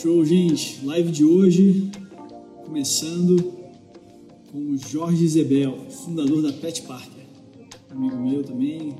[0.00, 0.82] Show, gente.
[0.82, 1.90] Live de hoje,
[2.64, 3.52] começando
[4.50, 7.22] com o Jorge Zebel, fundador da Pet Parker.
[7.90, 8.94] Amigo meu também,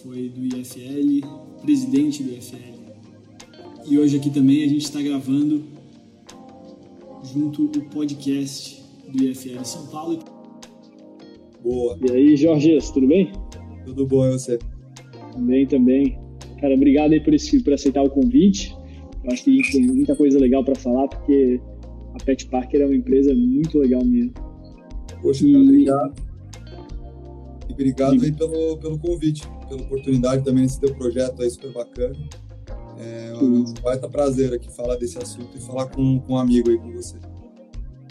[0.00, 1.26] foi do IFL,
[1.60, 2.78] presidente do IFL.
[3.84, 5.64] E hoje aqui também a gente está gravando
[7.24, 10.20] junto o podcast do IFL São Paulo.
[11.64, 11.98] Boa.
[12.08, 13.32] E aí, Jorge, tudo bem?
[13.84, 14.56] Tudo bom, e você?
[15.36, 16.16] Bem também.
[16.60, 18.78] Cara, obrigado aí por, esse, por aceitar o convite.
[19.24, 21.60] Eu acho que a gente tem muita coisa legal para falar, porque
[22.14, 24.32] a Pet Parker é uma empresa muito legal mesmo.
[25.22, 25.52] Poxa, e...
[25.52, 26.30] cara, obrigado.
[27.68, 32.16] E obrigado aí pelo, pelo convite, pela oportunidade também nesse teu projeto aí super bacana.
[32.98, 36.76] É um baita prazer aqui falar desse assunto e falar com, com um amigo aí
[36.76, 37.16] com você.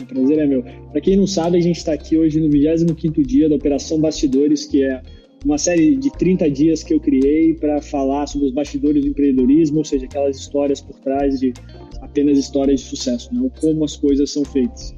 [0.01, 0.63] O prazer é meu.
[0.63, 4.65] Para quem não sabe, a gente está aqui hoje no 25º dia da Operação Bastidores,
[4.65, 5.01] que é
[5.45, 9.79] uma série de 30 dias que eu criei para falar sobre os bastidores do empreendedorismo,
[9.79, 11.53] ou seja, aquelas histórias por trás de
[12.01, 13.49] apenas histórias de sucesso, né?
[13.61, 14.93] como as coisas são feitas.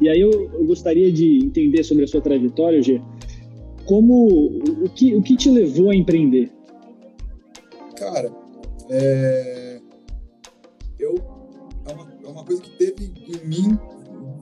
[0.00, 3.00] E aí eu, eu, gostaria de entender sobre a sua trajetória, Gê,
[3.86, 4.46] como
[4.84, 6.50] o que, o que te levou a empreender?
[7.96, 8.32] Cara,
[8.90, 9.80] é,
[10.98, 11.14] eu
[11.86, 13.78] é uma, é uma coisa que teve em mim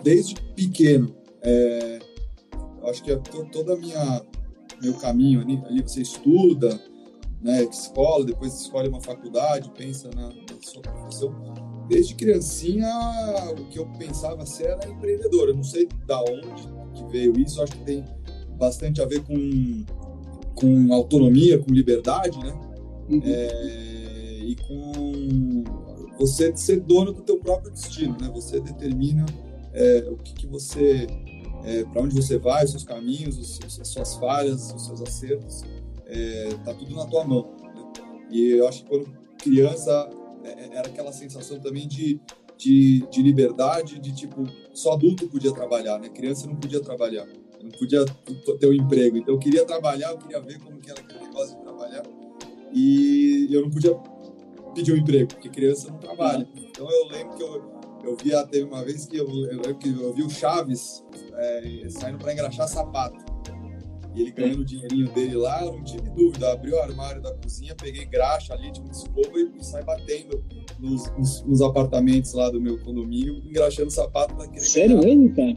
[0.02, 1.14] desde pequeno.
[1.42, 1.98] É,
[2.84, 3.14] acho que
[3.52, 4.22] toda a minha
[4.80, 6.80] meu caminho ali, ali você estuda,
[7.40, 11.34] né, escola, depois escolhe uma faculdade, pensa na, na sua profissão.
[11.88, 12.88] Desde criancinha,
[13.58, 15.48] o que eu pensava ser era empreendedor.
[15.48, 18.04] Eu não sei da onde que veio isso, acho que tem
[18.56, 19.84] bastante a ver com,
[20.54, 22.52] com autonomia, com liberdade, né?
[23.08, 23.22] Uhum.
[23.24, 25.64] É, e com
[26.18, 28.30] você ser dono do teu próprio destino, né?
[28.34, 29.24] Você determina
[29.72, 31.06] é, o que, que você
[31.64, 35.62] é, para onde você vai, os seus caminhos, os, as suas falhas, os seus acertos,
[36.06, 37.54] é, tá tudo na tua mão.
[37.62, 38.28] Né?
[38.30, 40.10] E eu acho que quando criança
[40.44, 42.20] é, é, era aquela sensação também de,
[42.56, 46.08] de, de, liberdade, de tipo, só adulto podia trabalhar, né?
[46.08, 47.26] Criança não podia trabalhar,
[47.62, 48.04] não podia
[48.58, 49.16] ter um emprego.
[49.16, 52.02] Então eu queria trabalhar, eu queria ver como que era aquele negócio de trabalhar.
[52.72, 53.94] E eu não podia
[54.74, 56.48] pedir um emprego, porque criança não trabalha.
[56.56, 60.12] Então eu lembro que eu, eu vi, teve uma vez que eu, eu, que eu
[60.12, 63.30] vi o Chaves é, saindo para engraxar sapato.
[64.14, 66.52] E ele ganhando o dinheirinho dele lá, eu não tive dúvida.
[66.52, 70.44] Abri o armário da cozinha, peguei graxa ali, tipo, escova e, sai batendo
[70.80, 75.56] nos, nos, nos, apartamentos lá do meu condomínio, engraxando sapato naquele Sério mesmo, cara?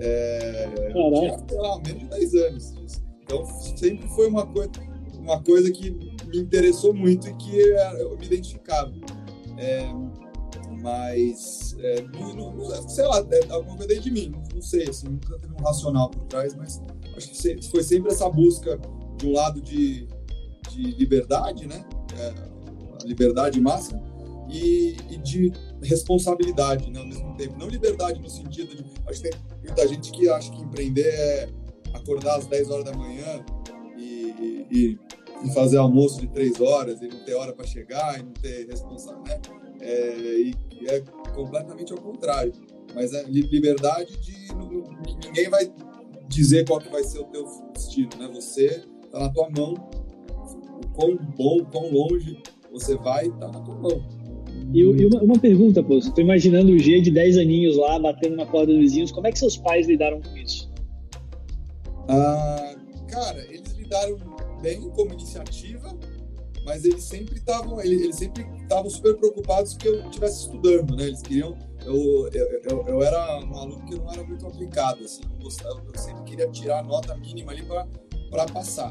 [0.00, 1.44] É, Caraca.
[1.46, 2.74] Tinha, lá, menos de 10 anos.
[3.22, 4.70] Então sempre foi uma coisa,
[5.18, 8.92] uma coisa que me interessou muito e que eu me identificava.
[9.56, 9.88] É,
[10.84, 12.04] mas, é,
[12.88, 16.54] sei lá, alguma coisa de mim, não, sei, assim, nunca teve um racional por trás,
[16.54, 16.82] mas
[17.16, 18.78] acho que foi sempre essa busca
[19.24, 20.06] um lado de,
[20.70, 21.82] de liberdade, né?
[22.18, 24.02] É, liberdade máxima,
[24.50, 25.50] e, e, de
[25.82, 27.58] responsabilidade, né, ao mesmo tempo.
[27.58, 28.84] Não liberdade no sentido de.
[29.08, 31.48] Acho que tem muita gente que acha que empreender é
[31.94, 33.42] acordar às 10 horas da manhã
[33.96, 34.98] e, e,
[35.44, 38.66] e fazer almoço de 3 horas e não ter hora para chegar e não ter
[38.66, 39.63] responsabilidade, né?
[39.84, 40.54] É, e
[40.88, 41.00] é
[41.34, 42.52] completamente ao contrário.
[42.94, 44.34] Mas é liberdade de
[45.24, 45.70] ninguém vai
[46.28, 48.30] dizer qual que vai ser o teu destino, né?
[48.34, 49.74] Você tá na tua mão.
[49.74, 52.40] O quão bom, o quão longe
[52.72, 54.24] você vai, tá na tua mão.
[54.72, 58.46] E, uma, uma, pergunta, pô, estou imaginando o G de 10 aninhos lá, batendo na
[58.46, 60.72] porta dos vizinhos, como é que seus pais lidaram com isso?
[62.08, 62.74] Ah,
[63.08, 64.16] cara, eles lidaram
[64.62, 65.96] bem como iniciativa,
[66.64, 71.04] mas eles sempre estavam eles, sempre estavam super preocupados que eu estivesse estudando, né?
[71.06, 75.20] Eles queriam eu, eu, eu, eu, era um aluno que não era muito aplicado, assim,
[75.30, 77.62] não gostava, eu sempre queria tirar a nota mínima ali
[78.30, 78.90] para passar.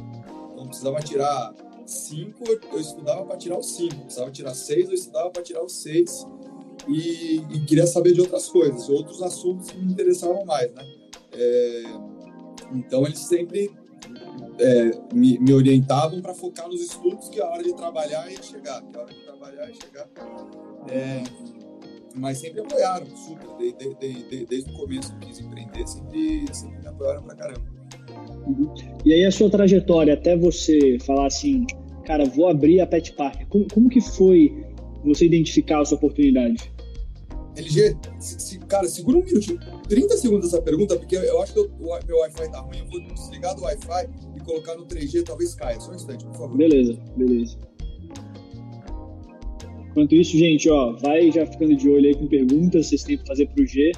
[0.52, 5.30] Então precisava tirar 5, eu estudava para tirar o 5, precisava tirar 6, eu estudava
[5.32, 6.28] para tirar o 6
[6.88, 10.86] e, e, queria saber de outras coisas, outros assuntos que me interessavam mais, né?
[11.32, 11.84] É,
[12.74, 13.72] então eles sempre
[14.60, 18.82] é, me, me, orientavam para focar nos estudos, que a hora de trabalhar ia chegar,
[18.84, 20.10] que a hora de trabalhar ia chegar.
[20.90, 21.24] É,
[22.16, 26.88] mas sempre apoiaram, super, desde, desde, desde o começo que quis empreender, sempre, sempre me
[26.88, 27.74] apoiaram pra caramba.
[28.46, 28.74] Uhum.
[29.06, 31.66] E aí a sua trajetória até você falar assim,
[32.06, 34.64] cara, vou abrir a Pet Park, como, como que foi
[35.04, 36.72] você identificar a sua oportunidade?
[37.56, 41.60] LG, se, se, cara, segura um minutinho, 30 segundos essa pergunta, porque eu acho que
[41.60, 41.70] o,
[42.08, 44.10] meu Wi-Fi tá ruim, eu vou desligar do Wi-Fi
[44.44, 45.80] colocar no 3G, talvez caia.
[45.80, 46.58] Só um instante, por favor.
[46.58, 47.58] Beleza, beleza.
[49.90, 53.28] Enquanto isso, gente, ó, vai já ficando de olho aí com perguntas, vocês têm que
[53.28, 53.92] fazer pro G.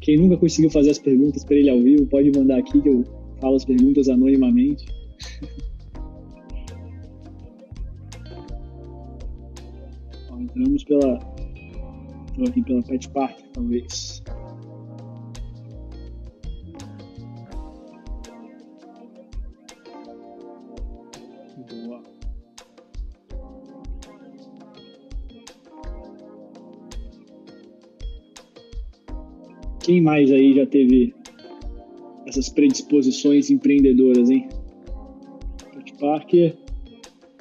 [0.00, 3.04] Quem nunca conseguiu fazer as perguntas para ele ao vivo, pode mandar aqui que eu
[3.40, 4.84] falo as perguntas anonimamente.
[10.40, 11.18] entramos pela
[12.28, 14.22] Estou aqui pela Pet Park, talvez.
[29.84, 31.14] Quem mais aí já teve
[32.26, 34.48] essas predisposições empreendedoras, hein?
[35.74, 36.56] Pet Parker,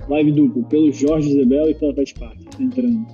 [0.09, 3.07] live duplo, pelo Jorge Zebel e pela Pet Parker, entrando.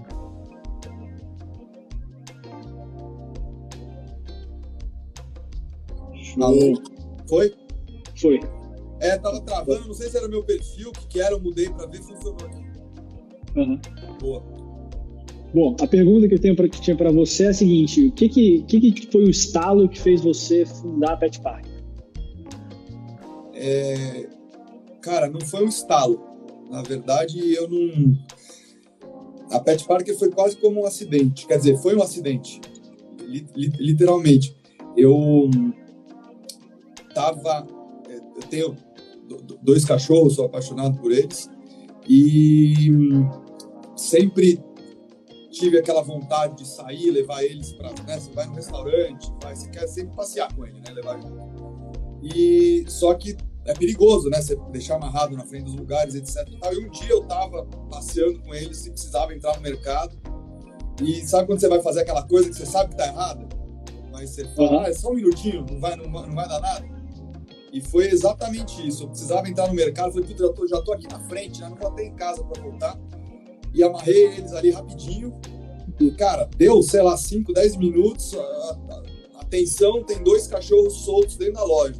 [6.41, 6.81] Alô?
[7.27, 7.53] Foi?
[8.19, 8.39] Foi.
[8.99, 11.85] É, tava travando, não sei se era meu perfil, que, que era, eu mudei pra
[11.85, 13.59] ver, funcionou aqui.
[13.59, 13.79] Uhum.
[14.19, 14.68] Boa.
[15.53, 18.11] Bom, a pergunta que eu tenho pra, que tinha para você é a seguinte: o
[18.11, 21.65] que que, que que foi o estalo que fez você fundar a Pet Park?
[23.53, 24.27] É,
[25.01, 26.21] cara, não foi um estalo.
[26.69, 28.17] Na verdade, eu não.
[29.51, 31.47] A Pet Parker foi quase como um acidente.
[31.47, 32.61] Quer dizer, foi um acidente.
[33.55, 34.55] Literalmente.
[34.95, 35.49] Eu
[37.13, 37.65] tava.
[38.07, 38.77] É, eu tenho
[39.63, 41.49] dois cachorros, sou apaixonado por eles.
[42.07, 42.87] E
[43.95, 44.59] sempre
[45.59, 47.89] tive aquela vontade de sair, levar eles para.
[47.89, 50.91] Né, você vai no restaurante, vai, você quer sempre passear com ele, né?
[50.91, 51.19] Levar
[52.23, 53.35] E só que
[53.65, 54.41] é perigoso, né?
[54.41, 56.47] Você deixar amarrado na frente dos lugares, etc.
[56.47, 60.17] E um dia eu tava passeando com eles e precisava entrar no mercado.
[61.03, 63.47] E sabe quando você vai fazer aquela coisa que você sabe que tá errada?
[64.11, 64.79] Mas você fala, uhum.
[64.79, 66.85] ah, é só um minutinho, não vai, não, não vai dar nada.
[67.71, 69.03] E foi exatamente isso.
[69.03, 71.69] Eu precisava entrar no mercado, falei, puta, já tô, já tô aqui na frente, né?
[71.69, 72.99] Não vou até em casa para voltar.
[73.73, 75.39] E amarrei eles ali rapidinho.
[75.99, 78.35] E, cara, deu, sei lá, 5, 10 minutos.
[79.35, 81.99] Atenção, tem dois cachorros soltos dentro da loja.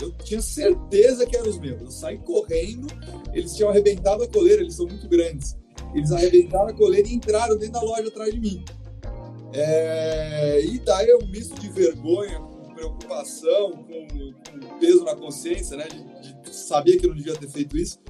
[0.00, 1.80] Eu tinha certeza que eram os meus.
[1.80, 2.88] Eu saí correndo,
[3.32, 5.56] eles tinham arrebentado a coleira, eles são muito grandes.
[5.94, 8.64] Eles arrebentaram a coleira e entraram dentro da loja atrás de mim.
[9.52, 10.60] É...
[10.64, 15.86] E daí um misto de vergonha, com preocupação, com, com peso na consciência, né?
[15.86, 18.00] De, de, sabia que eu não devia ter feito isso.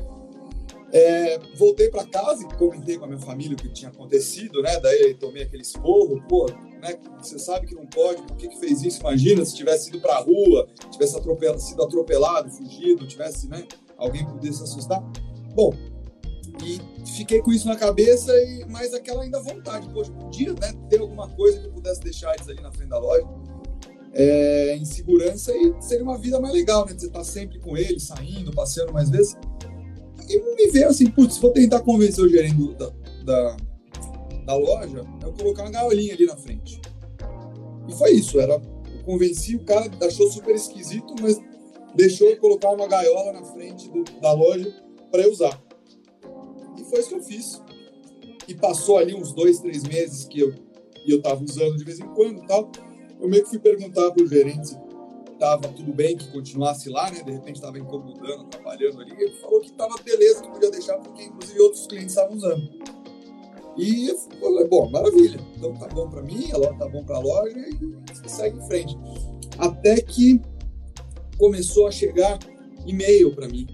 [0.94, 4.78] É, voltei para casa e comentei com a minha família o que tinha acontecido, né?
[4.78, 6.46] Daí tomei aquele esporro, pô,
[6.82, 6.98] né?
[7.18, 9.00] Você sabe que não pode, por que, que fez isso?
[9.00, 13.66] Imagina se tivesse ido para a rua, tivesse atropelado, sido atropelado, fugido, tivesse, né?
[13.96, 15.02] Alguém pudesse assustar.
[15.54, 15.72] Bom,
[16.62, 16.78] e
[17.16, 21.26] fiquei com isso na cabeça, e mais aquela ainda vontade, poxa, podia né, ter alguma
[21.30, 23.26] coisa que eu pudesse deixar eles ali na frente da loja.
[24.14, 26.92] É, em segurança e seria uma vida mais legal, né?
[26.94, 29.34] Você tá sempre com eles, saindo, passeando mais vezes
[30.32, 32.90] e me veio assim, putz, vou tentar convencer o gerente da,
[33.24, 33.56] da,
[34.46, 36.80] da loja eu colocar uma gaiolinha ali na frente.
[37.88, 41.38] E foi isso, era, eu convenci o cara, achou super esquisito, mas
[41.94, 44.72] deixou eu colocar uma gaiola na frente do, da loja
[45.10, 45.62] para eu usar.
[46.78, 47.62] E foi isso que eu fiz.
[48.48, 50.54] E passou ali uns dois, três meses que eu,
[51.06, 52.70] eu tava usando de vez em quando tal.
[53.20, 54.76] Eu meio que fui perguntar pro gerente
[55.42, 57.20] estava tudo bem que continuasse lá, né?
[57.22, 59.12] De repente estava incomodando, atrapalhando ali.
[59.18, 62.70] Ele falou que estava beleza, que podia deixar, porque inclusive outros clientes estavam usando.
[63.76, 65.40] E eu falei, bom, maravilha.
[65.56, 68.66] Então tá bom para mim, a loja tá bom para a loja e segue em
[68.66, 68.96] frente.
[69.58, 70.40] Até que
[71.36, 72.38] começou a chegar
[72.86, 73.66] e-mail para mim.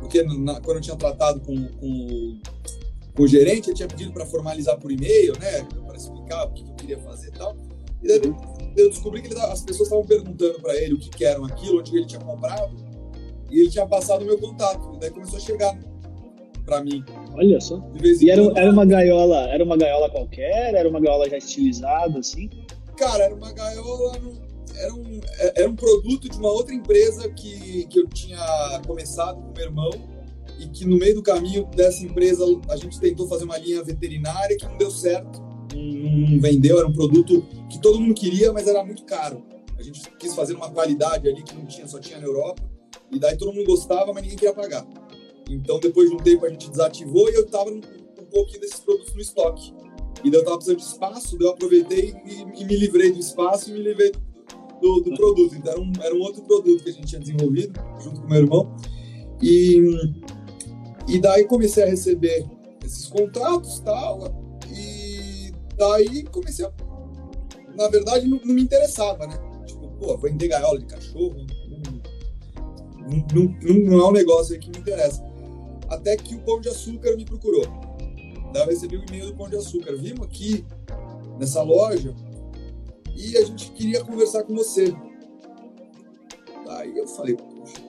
[0.00, 2.40] Porque na, quando eu tinha tratado com, com,
[3.14, 5.62] com o gerente, eu tinha pedido para formalizar por e-mail, né?
[5.86, 7.56] Para explicar o que eu queria fazer e tal.
[8.02, 8.20] E daí
[8.76, 11.80] eu descobri que ele, as pessoas estavam perguntando para ele o que, que eram aquilo,
[11.80, 12.74] onde ele tinha comprado,
[13.50, 14.94] e ele tinha passado o meu contato.
[14.94, 15.78] E daí começou a chegar
[16.64, 17.04] para mim.
[17.34, 17.82] Olha só.
[18.02, 20.74] e era, era uma gaiola, era uma gaiola qualquer?
[20.74, 22.48] Era uma gaiola já estilizada, assim?
[22.96, 24.12] Cara, era uma gaiola.
[24.74, 25.20] Era um,
[25.54, 29.90] era um produto de uma outra empresa que, que eu tinha começado com meu irmão
[30.58, 34.56] e que no meio do caminho dessa empresa a gente tentou fazer uma linha veterinária
[34.56, 35.42] que não deu certo
[35.74, 39.42] não, vendeu, era um produto que todo mundo queria, mas era muito caro.
[39.78, 42.62] A gente quis fazer uma qualidade ali que não tinha, só tinha na Europa,
[43.10, 44.86] e daí todo mundo gostava, mas ninguém queria pagar.
[45.48, 47.80] Então, depois de um tempo, a gente desativou e eu estava um,
[48.20, 49.72] um pouquinho desses produtos no estoque.
[50.22, 53.18] E daí eu estava precisando de espaço, daí eu aproveitei e, e, me livrei do
[53.18, 54.12] espaço e me livrei
[54.80, 55.54] do, do, produto.
[55.54, 58.42] Então, era um, era um outro produto que a gente tinha desenvolvido, junto com meu
[58.42, 58.76] irmão.
[59.42, 59.80] E,
[61.08, 62.46] e daí comecei a receber
[62.84, 64.42] esses contatos tal,
[65.76, 66.72] Daí comecei a.
[67.76, 69.36] Na verdade, não, não me interessava, né?
[69.66, 71.36] Tipo, pô, vender gaiola de cachorro.
[72.98, 75.22] Não, não, não, é um negócio que me interessa.
[75.88, 77.64] Até que o Pão de Açúcar me procurou.
[78.52, 79.96] Daí eu recebi um e-mail do Pão de Açúcar.
[79.96, 80.64] Vimos aqui
[81.38, 82.14] nessa loja
[83.16, 84.94] e a gente queria conversar com você.
[86.64, 87.82] Daí eu falei, poxa,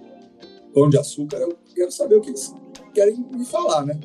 [0.73, 2.53] Pão de Açúcar, eu quero saber o que eles
[2.93, 3.99] querem me falar, né?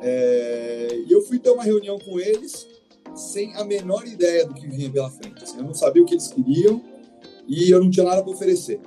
[0.00, 0.88] É...
[1.06, 2.66] E eu fui ter uma reunião com eles
[3.18, 5.42] sem a menor ideia do que vinha pela frente.
[5.42, 6.82] Assim, eu não sabia o que eles queriam
[7.46, 8.80] e eu não tinha nada para oferecer,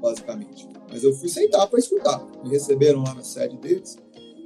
[0.00, 0.68] basicamente.
[0.90, 2.26] Mas eu fui sentar para escutar.
[2.42, 3.96] Me receberam lá na sede deles,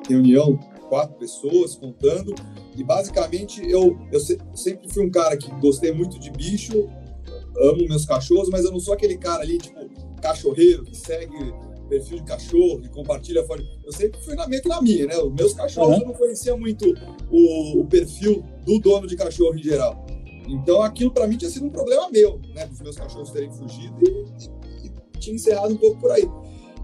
[0.08, 0.58] reunião,
[0.88, 2.34] quatro pessoas contando.
[2.76, 4.20] E basicamente eu, eu
[4.54, 6.88] sempre fui um cara que gostei muito de bicho,
[7.56, 9.78] amo meus cachorros, mas eu não sou aquele cara ali, tipo,
[10.20, 11.36] cachorreiro que segue
[11.92, 13.62] perfil de cachorro, que compartilha foto.
[13.84, 15.18] Eu sempre fui na, meio que na minha, né?
[15.18, 16.02] Os meus cachorros uhum.
[16.02, 16.94] eu não conhecia muito
[17.30, 20.06] o, o, perfil do dono de cachorro em geral.
[20.48, 22.66] Então aquilo para mim tinha sido um problema meu, né?
[22.66, 26.26] Dos meus cachorros terem fugido e, e, e tinha encerrado um pouco por aí.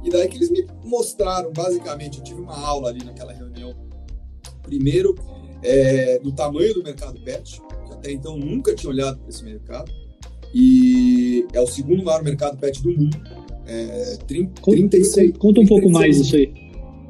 [0.04, 3.74] E daí que eles me mostraram, basicamente, eu tive uma aula ali naquela reunião.
[4.62, 5.14] Primeiro,
[5.62, 9.90] é, do tamanho do mercado pet, que até então nunca tinha olhado para esse mercado.
[10.54, 13.18] E é o segundo maior mercado pet do mundo.
[13.68, 16.52] É, 30, conta, 36, conta um 36, pouco mais isso aí.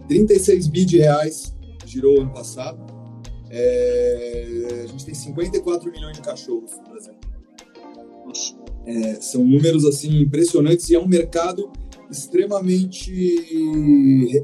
[0.08, 1.54] 36 bi de reais
[1.86, 2.84] girou ano passado.
[3.50, 7.14] É, a gente tem 54 milhões de cachorros no Brasil.
[8.84, 11.70] É, são números assim impressionantes e é um mercado
[12.10, 13.12] extremamente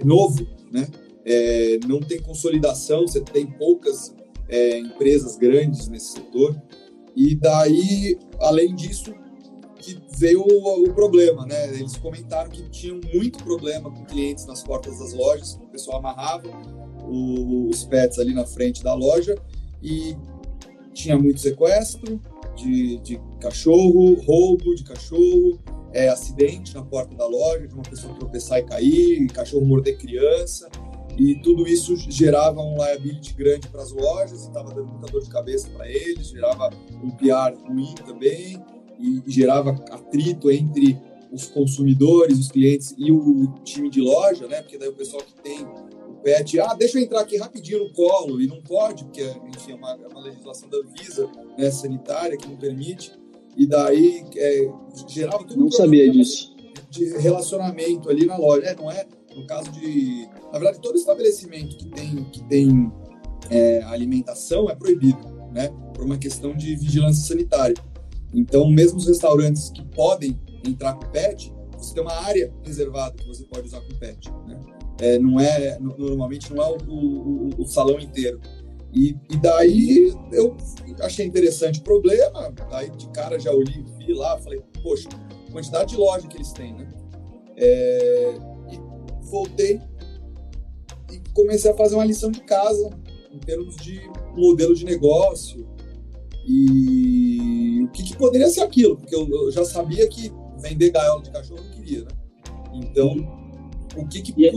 [0.05, 0.87] novo, né?
[1.25, 4.15] É, não tem consolidação, você tem poucas
[4.49, 6.55] é, empresas grandes nesse setor.
[7.17, 9.15] E daí, além disso,
[9.85, 11.69] que veio o, o, problema, né?
[11.69, 16.49] Eles comentaram que tinham muito problema com clientes nas portas das lojas, o pessoal amarrava
[17.07, 19.37] os pets ali na frente da loja
[19.83, 20.17] e
[20.95, 22.19] tinha muito sequestro
[22.57, 25.61] de, de cachorro, roubo de cachorro,
[25.93, 30.69] é, acidente na porta da loja, de uma pessoa tropeçar e cair, cachorro morder criança.
[31.17, 35.31] E tudo isso gerava um liability grande para as lojas, estava dando muita dor de
[35.31, 36.71] cabeça para eles, gerava
[37.03, 38.61] um PR ruim também,
[38.99, 40.99] e gerava atrito entre
[41.33, 44.63] os consumidores, os clientes e o time de loja, né?
[44.63, 47.93] Porque daí o pessoal que tem o pet, ah, deixa eu entrar aqui rapidinho no
[47.93, 52.37] colo, e não pode, porque, enfim, é uma, é uma legislação da Visa, né, sanitária,
[52.37, 53.13] que não permite,
[53.57, 54.71] e daí é,
[55.09, 56.55] gerava tudo Não um sabia disso.
[56.91, 58.67] De relacionamento ali na loja.
[58.67, 60.29] É, não é no caso de.
[60.53, 62.93] Na verdade, todo estabelecimento que tem, que tem
[63.51, 65.69] é, alimentação é proibido, né?
[65.95, 67.75] Por uma questão de vigilância sanitária.
[68.35, 73.27] Então, mesmo os restaurantes que podem entrar com pet, você tem uma área reservada que
[73.27, 74.61] você pode usar com pet, né?
[75.01, 78.41] É, não é, normalmente não é o, o, o salão inteiro.
[78.93, 80.57] E, e, daí eu
[81.01, 85.09] achei interessante o problema, daí de cara já olhei, vi lá, falei, poxa,
[85.51, 86.89] quantidade de loja que eles têm, né?
[87.57, 88.35] É,
[89.23, 89.81] voltei
[91.11, 92.91] e comecei a fazer uma lição de casa
[93.33, 94.01] em termos de
[94.37, 95.67] modelo de negócio
[96.47, 97.44] e
[98.27, 101.73] poderia ser aquilo, porque eu, eu, já sabia que vender gaiola de cachorro eu não
[101.73, 102.09] queria, né?
[102.75, 103.17] Então,
[103.97, 104.35] o que que...
[104.37, 104.51] E,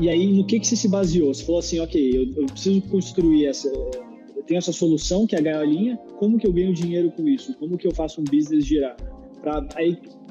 [0.00, 1.32] e aí, no que que você se baseou?
[1.32, 3.68] Você falou assim, ok, eu, eu preciso construir essa...
[3.68, 7.54] Eu tenho essa solução, que é a gaiolinha, como que eu ganho dinheiro com isso?
[7.58, 8.96] Como que eu faço um business girar?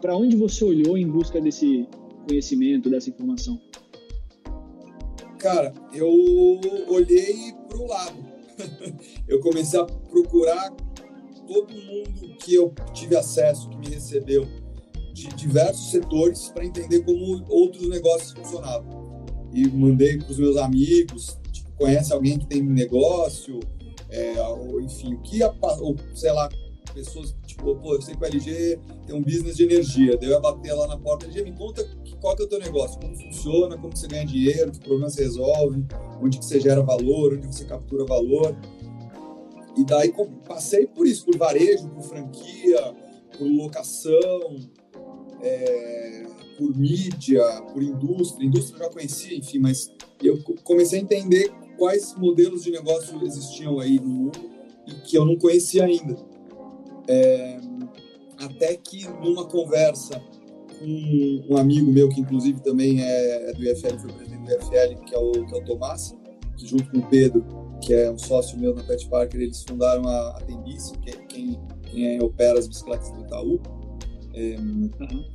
[0.02, 1.88] Para onde você olhou em busca desse,
[2.28, 3.60] conhecimento, dessa informação?
[5.40, 6.10] Cara, eu
[6.88, 8.18] olhei para o lado.
[9.28, 10.72] eu comecei a procurar
[11.48, 14.46] todo mundo que eu tive acesso, que me recebeu,
[15.14, 19.26] de diversos setores, para entender como outros negócios funcionavam.
[19.54, 23.60] E mandei para os meus amigos, tipo, conhece alguém que tem negócio,
[24.10, 26.50] é, ou, enfim, o que, ou, sei lá,
[26.94, 30.34] pessoas, tipo, pô, eu sei que o LG tem um business de energia, daí eu
[30.34, 31.88] ia bater lá na porta, LG, me conta
[32.20, 35.24] qual que é o teu negócio, como funciona, como você ganha dinheiro, que problema você
[35.24, 35.86] resolve,
[36.22, 38.56] onde que você gera valor, onde você captura valor.
[39.78, 40.14] E daí
[40.48, 42.96] passei por isso, por varejo, por franquia,
[43.38, 44.58] por locação,
[45.42, 46.26] é,
[46.58, 48.46] por mídia, por indústria.
[48.46, 49.92] Indústria eu já conhecia, enfim, mas
[50.22, 54.40] eu comecei a entender quais modelos de negócio existiam aí no mundo
[54.88, 56.18] e que eu não conhecia ainda.
[57.08, 57.60] É,
[58.40, 60.22] até que numa conversa
[60.80, 65.04] com um amigo meu, que inclusive também é, é do IFL, foi presidente do IFL,
[65.06, 66.16] que é o, que é o Tomás,
[66.56, 67.44] que junto com o Pedro,
[67.82, 71.14] que é um sócio meu na Pet Parker, eles fundaram a, a Tembice, que é
[71.28, 73.60] quem, quem opera as bicicletas do Itaú.
[74.34, 75.26] É, uhum.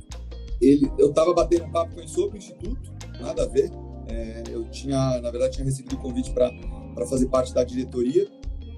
[0.61, 3.71] ele, eu estava batendo um papo com ele sobre o Instituto, nada a ver.
[4.07, 8.27] É, eu tinha, na verdade, tinha recebido o convite para fazer parte da diretoria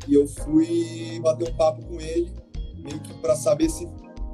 [0.08, 2.32] e eu fui bater um papo com ele
[2.86, 3.88] meio que para saber se,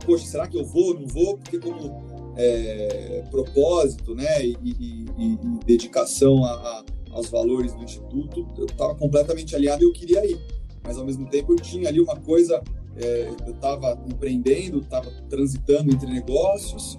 [0.05, 1.37] poxa, será que eu vou, não vou?
[1.37, 8.47] Porque como é, propósito, né, e, e, e dedicação a, a, aos valores do instituto,
[8.57, 10.39] eu estava completamente alinhado e eu queria ir.
[10.83, 12.61] Mas ao mesmo tempo eu tinha ali uma coisa,
[12.95, 16.97] é, eu estava empreendendo, estava transitando entre negócios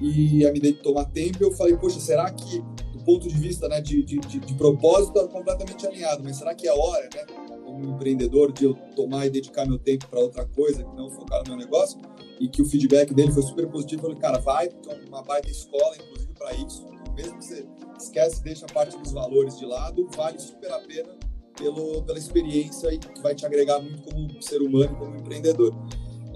[0.00, 2.60] e medida de tomar tempo eu falei, poxa, será que
[2.92, 6.54] do ponto de vista né, de, de, de, de propósito, estava completamente alinhado, mas será
[6.54, 7.44] que é a hora, né?
[7.64, 11.42] como empreendedor de eu tomar e dedicar meu tempo para outra coisa, que não focar
[11.42, 11.98] no meu negócio,
[12.38, 14.00] e que o feedback dele foi super positivo.
[14.00, 16.84] Eu falei, cara, vai, porque uma baita escola, inclusive, para isso.
[17.16, 17.66] Mesmo que você
[17.98, 21.10] esquece, deixa a parte dos valores de lado, vale super a pena
[21.56, 25.74] pelo, pela experiência e vai te agregar muito como ser humano como empreendedor.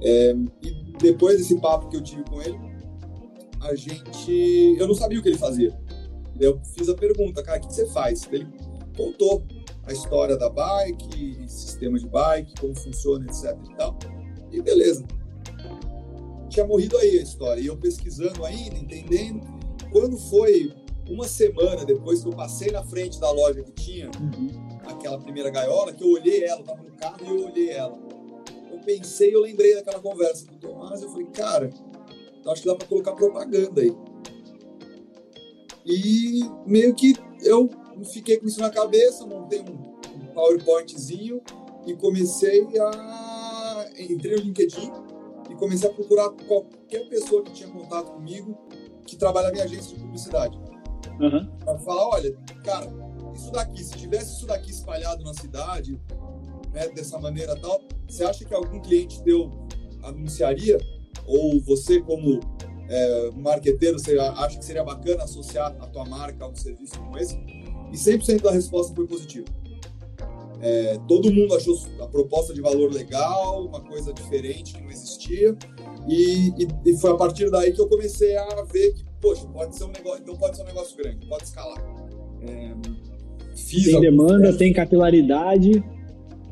[0.00, 2.58] É, e depois desse papo que eu tive com ele,
[3.60, 4.76] a gente.
[4.78, 5.76] Eu não sabia o que ele fazia.
[6.38, 8.28] Eu fiz a pergunta, cara, o que você faz?
[8.30, 8.46] Ele
[8.96, 9.44] contou
[9.84, 13.98] a história da bike, sistema de bike, como funciona, etc e tal.
[14.52, 15.04] E beleza.
[16.48, 17.60] Tinha morrido aí a história.
[17.60, 19.57] E eu pesquisando ainda, entendendo.
[19.90, 20.72] Quando foi
[21.08, 24.78] uma semana depois que eu passei na frente da loja que tinha uhum.
[24.86, 27.98] aquela primeira gaiola, que eu olhei ela, eu tava no carro e eu olhei ela.
[28.70, 31.70] Eu pensei, eu lembrei daquela conversa com o Tomás, eu falei, cara,
[32.46, 33.96] acho que dá para colocar propaganda aí.
[35.86, 37.70] E meio que eu
[38.12, 41.40] fiquei com isso na cabeça, montei um, um PowerPointzinho
[41.86, 43.90] e comecei a.
[43.98, 44.92] Entrei no LinkedIn
[45.50, 48.56] e comecei a procurar qualquer pessoa que tinha contato comigo
[49.08, 50.58] que trabalha em agência de publicidade.
[51.18, 51.46] Uhum.
[51.64, 52.86] Para falar: olha, cara,
[53.34, 55.98] isso daqui, se tivesse isso daqui espalhado na cidade,
[56.72, 59.50] né, dessa maneira tal, você acha que algum cliente teu
[60.02, 60.78] anunciaria?
[61.26, 62.40] Ou você, como
[62.88, 67.18] é, marqueteiro, você acha que seria bacana associar a tua marca a um serviço como
[67.18, 67.36] esse?
[67.90, 69.46] E 100% da resposta foi positiva.
[70.60, 75.56] É, todo mundo achou a proposta de valor legal, uma coisa diferente que não existia.
[76.08, 79.76] E, e, e, foi a partir daí que eu comecei a ver que, poxa, pode
[79.76, 81.78] ser um negócio, então pode ser um negócio grande, pode escalar.
[82.42, 82.74] É,
[83.72, 85.82] tem demanda, tem capilaridade.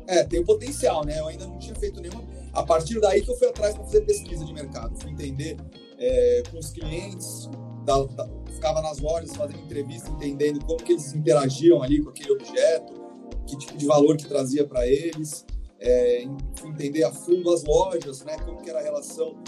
[0.07, 1.19] É, tem o potencial, né?
[1.19, 2.23] Eu ainda não tinha feito nenhuma.
[2.53, 5.57] A partir daí que eu fui atrás para fazer pesquisa de mercado, fui entender
[5.99, 7.49] é, com os clientes,
[7.85, 12.31] da, da, ficava nas lojas fazendo entrevista, entendendo como que eles interagiam ali com aquele
[12.31, 13.06] objeto,
[13.47, 15.45] que tipo de valor que trazia para eles,
[15.79, 16.23] é,
[16.63, 19.41] entender a fundo as lojas, né, como que era a relação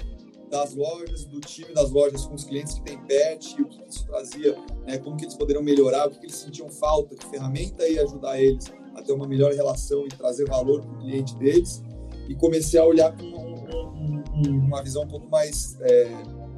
[0.49, 3.83] das lojas, do time das lojas com os clientes que tem pet, e o que
[3.87, 4.57] isso trazia,
[4.87, 8.03] né, como que eles poderiam melhorar, o que, que eles sentiam falta, que ferramenta ia
[8.03, 11.83] ajudar eles a ter uma melhor relação e trazer valor para o cliente deles.
[12.27, 16.07] E comecei a olhar com uma, uma visão um pouco mais é,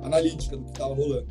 [0.01, 1.27] analítica do que estava rolando.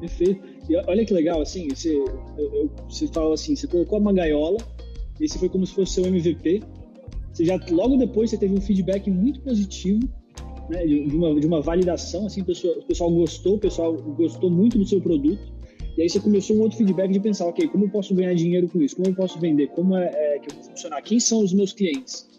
[0.00, 0.51] Perfeito.
[0.68, 1.94] E olha que legal, assim, você,
[2.38, 4.58] eu, você fala assim, você colocou uma gaiola,
[5.20, 6.62] esse foi como se fosse seu MVP.
[7.32, 10.00] Você já logo depois você teve um feedback muito positivo,
[10.68, 14.50] né, de, uma, de uma validação, assim, o pessoal, o pessoal gostou, o pessoal gostou
[14.50, 15.52] muito do seu produto.
[15.96, 18.68] E aí você começou um outro feedback de pensar, ok, como eu posso ganhar dinheiro
[18.68, 18.96] com isso?
[18.96, 19.68] Como eu posso vender?
[19.68, 21.02] Como é, é que eu vou funcionar?
[21.02, 22.30] Quem são os meus clientes?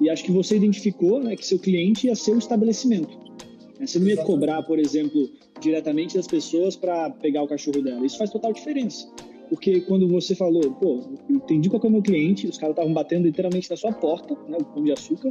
[0.00, 3.16] E acho que você identificou né, que seu cliente ia ser o estabelecimento.
[3.78, 3.86] Né?
[3.86, 5.28] Você não ia cobrar, por exemplo,
[5.64, 8.04] diretamente das pessoas para pegar o cachorro dela.
[8.06, 9.08] Isso faz total diferença.
[9.48, 12.92] Porque quando você falou, pô, eu entendi qual é o meu cliente, os caras estavam
[12.92, 15.30] batendo literalmente na sua porta, né, o pão de açúcar,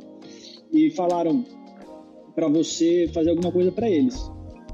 [0.71, 1.43] e falaram
[2.35, 4.15] para você fazer alguma coisa para eles.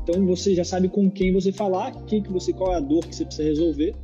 [0.04, 3.06] Então você já sabe com quem você falar, quem que você, qual é a dor
[3.06, 3.96] que você precisa resolver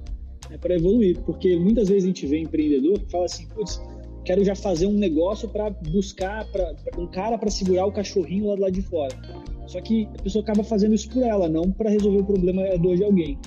[0.50, 1.20] né, para evoluir.
[1.22, 3.82] Porque muitas vezes a gente vê empreendedor que fala assim, putz,
[4.24, 8.48] quero já fazer um negócio para buscar pra, pra, um cara para segurar o cachorrinho
[8.48, 9.16] lá do lado de fora.
[9.68, 12.78] Só que a pessoa acaba fazendo isso por ela, não para resolver o problema a
[12.78, 13.38] dor de alguém.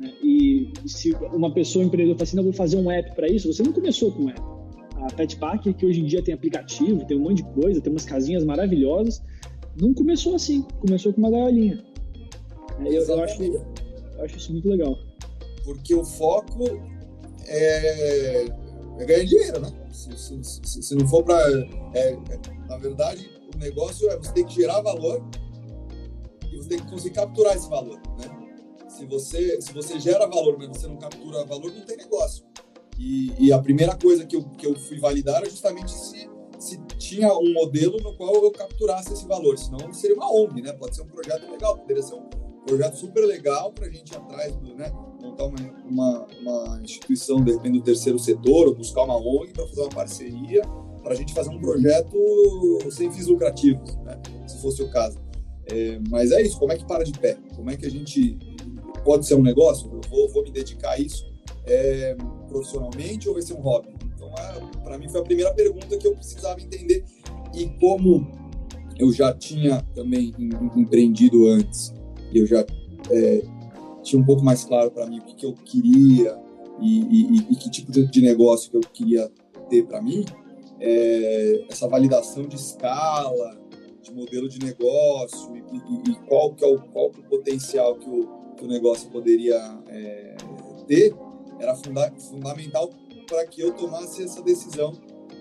[0.00, 0.12] Né?
[0.22, 3.62] E se uma pessoa empreendedora fala assim, não, vou fazer um app para isso, você
[3.62, 4.40] não começou com um app.
[4.96, 7.92] A Pet Park, que hoje em dia tem aplicativo, tem um monte de coisa, tem
[7.92, 9.22] umas casinhas maravilhosas,
[9.80, 11.82] não começou assim, começou com uma gaiolinha.
[12.80, 13.62] É, eu, eu, acho, eu
[14.24, 14.96] acho isso muito legal.
[15.64, 16.64] Porque o foco
[17.46, 18.46] é,
[18.98, 19.70] é ganhar dinheiro, né?
[19.90, 21.38] Se, se, se, se não for para.
[21.94, 22.16] É,
[22.68, 25.22] na verdade, o negócio é você tem que gerar valor
[26.52, 28.42] e você tem que conseguir capturar esse valor, né?
[28.88, 32.44] Se você, se você gera valor, mas você não captura valor, não tem negócio.
[32.98, 36.78] E, e a primeira coisa que eu, que eu fui validar era justamente se, se
[36.98, 39.58] tinha um modelo no qual eu capturasse esse valor.
[39.58, 40.72] Senão seria uma ONG, né?
[40.74, 42.28] Pode ser um projeto legal, poderia ser um
[42.66, 44.92] projeto super legal para a gente ir atrás do, né?
[45.22, 49.66] montar uma, uma, uma, instituição, de repente, do terceiro setor, ou buscar uma ONG para
[49.66, 50.62] fazer uma parceria,
[51.02, 52.16] para a gente fazer um projeto
[52.90, 54.20] sem fins lucrativos, né?
[54.46, 55.18] se fosse o caso.
[55.66, 57.36] É, mas é isso, como é que para de pé?
[57.54, 58.38] Como é que a gente
[59.04, 59.90] pode ser um negócio?
[59.92, 61.30] Eu vou, vou me dedicar a isso
[61.64, 62.16] é,
[62.48, 63.88] profissionalmente ou vai ser um hobby?
[64.14, 64.30] Então,
[64.82, 67.04] para mim, foi a primeira pergunta que eu precisava entender.
[67.54, 68.26] E como
[68.98, 70.34] eu já tinha também
[70.76, 71.92] empreendido antes,
[72.32, 72.64] eu já
[73.10, 73.42] é,
[74.02, 76.38] tinha um pouco mais claro para mim o que, que eu queria
[76.80, 79.30] e, e, e, que tipo de, negócio que eu queria
[79.68, 80.24] ter para mim,
[80.80, 83.60] é, essa validação de escala,
[84.12, 87.96] de modelo de negócio e, e qual que é o, qual que é o potencial
[87.96, 89.56] que o, que o negócio poderia
[89.88, 90.36] é,
[90.86, 91.14] ter,
[91.58, 92.90] era funda, fundamental
[93.26, 94.92] para que eu tomasse essa decisão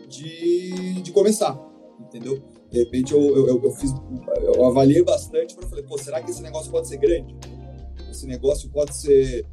[0.07, 1.59] de, de começar,
[1.99, 2.41] entendeu?
[2.69, 3.91] De repente eu, eu, eu fiz,
[4.55, 7.35] eu avaliei bastante para falar, pô, será que esse negócio pode ser grande?
[8.09, 9.45] Esse negócio pode ser,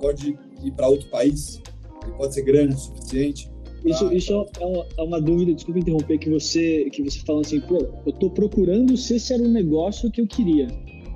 [0.00, 1.60] pode ir para outro país?
[2.02, 3.50] Ele pode ser grande o suficiente?
[3.84, 4.14] Isso, pra...
[4.14, 7.78] isso é, uma, é uma dúvida, desculpa interromper, que você, que você falou assim, pô,
[8.04, 10.66] eu tô procurando se esse era um negócio que eu queria,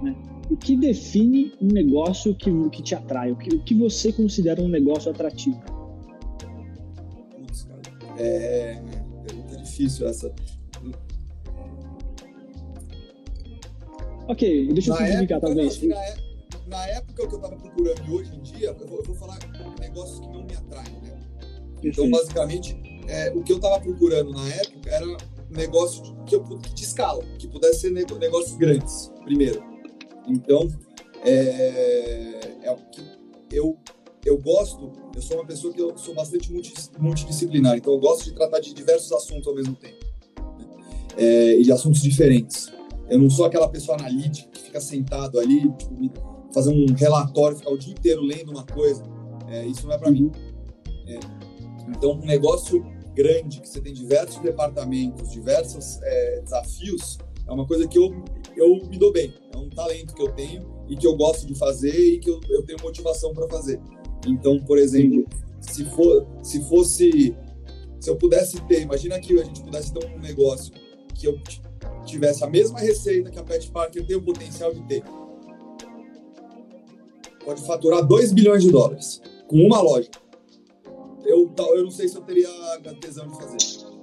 [0.02, 0.16] né?
[0.50, 3.32] O que define um negócio que, que te atrai?
[3.32, 5.58] O que, o que você considera um negócio atrativo?
[7.30, 7.80] Putz, cara,
[8.18, 8.82] é,
[9.28, 10.32] é muito difícil essa.
[14.28, 15.82] Ok, deixa eu simplificar, talvez.
[15.82, 19.04] Não, na, na, época que eu estava procurando e hoje em dia, eu vou, eu
[19.04, 19.38] vou falar
[19.80, 21.03] negócios que não me atraem?
[21.88, 25.06] Então, basicamente, é, o que eu estava procurando na época era
[25.50, 29.62] negócio que, eu, de escala, que pudesse ser negócios grandes, primeiro.
[30.26, 30.68] Então,
[31.22, 33.02] é, é o que
[33.52, 33.78] eu,
[34.24, 36.50] eu gosto, eu sou uma pessoa que eu sou bastante
[36.98, 40.04] multidisciplinar, então eu gosto de tratar de diversos assuntos ao mesmo tempo.
[40.58, 40.66] Né?
[41.16, 42.72] É, e de assuntos diferentes.
[43.08, 45.94] Eu não sou aquela pessoa analítica que fica sentado ali, tipo,
[46.52, 49.04] fazer um relatório, ficar o dia inteiro lendo uma coisa.
[49.48, 50.32] É, isso não é para mim.
[51.06, 51.18] É,
[51.88, 57.86] então, um negócio grande, que você tem diversos departamentos, diversos é, desafios, é uma coisa
[57.86, 58.10] que eu,
[58.56, 59.32] eu me dou bem.
[59.52, 62.40] É um talento que eu tenho e que eu gosto de fazer e que eu,
[62.48, 63.80] eu tenho motivação para fazer.
[64.26, 65.24] Então, por exemplo,
[65.60, 67.36] se, for, se fosse.
[68.00, 70.72] Se eu pudesse ter, imagina que a gente pudesse ter um negócio
[71.14, 71.38] que eu
[72.04, 75.02] tivesse a mesma receita que a Pet Parker tem o potencial de ter.
[77.44, 80.10] Pode faturar 2 bilhões de dólares com uma loja.
[81.24, 83.94] Eu, eu não sei se eu teria a tesão de fazer.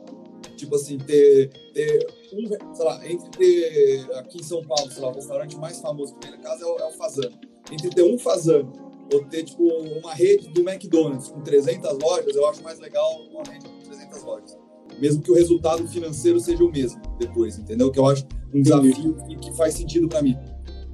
[0.55, 5.09] Tipo assim, ter, ter um, sei lá, entre ter aqui em São Paulo, sei lá,
[5.09, 7.39] o restaurante mais famoso que tem na casa é o, é o Fazano.
[7.71, 8.71] Entre ter um Fazano
[9.13, 13.43] ou ter, tipo, uma rede do McDonald's com 300 lojas, eu acho mais legal uma
[13.43, 14.57] rede com 300 lojas.
[14.99, 17.91] Mesmo que o resultado financeiro seja o mesmo depois, entendeu?
[17.91, 20.37] Que eu acho um desafio que, que faz sentido para mim.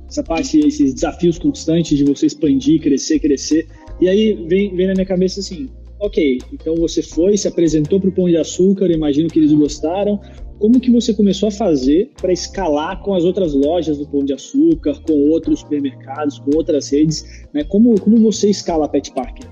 [0.07, 3.67] Essa parte, esses desafios constantes de você expandir, crescer, crescer.
[3.99, 8.09] E aí vem, vem na minha cabeça assim, ok, então você foi, se apresentou para
[8.09, 10.19] o Pão de Açúcar, imagino que eles gostaram.
[10.59, 14.33] Como que você começou a fazer para escalar com as outras lojas do Pão de
[14.33, 17.23] Açúcar, com outros supermercados, com outras redes?
[17.53, 17.63] Né?
[17.63, 19.47] Como, como você escala a Pet Parker?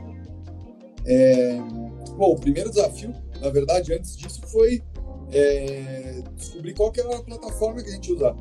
[1.06, 1.60] É,
[2.18, 4.82] bom, o primeiro desafio, na verdade, antes disso, foi
[5.32, 8.38] é, descobrir qual que era a plataforma que a gente usava.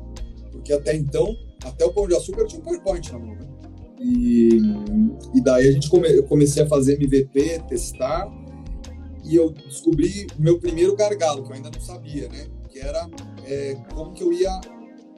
[0.51, 3.54] Porque até então, até o Pão de Açúcar tinha um PowerPoint na mão, né?
[3.99, 4.59] E,
[5.33, 8.27] e daí a gente come, eu comecei a fazer MVP, testar,
[9.23, 12.47] e eu descobri meu primeiro gargalo, que eu ainda não sabia, né?
[12.69, 13.09] Que era
[13.45, 14.51] é, como que eu ia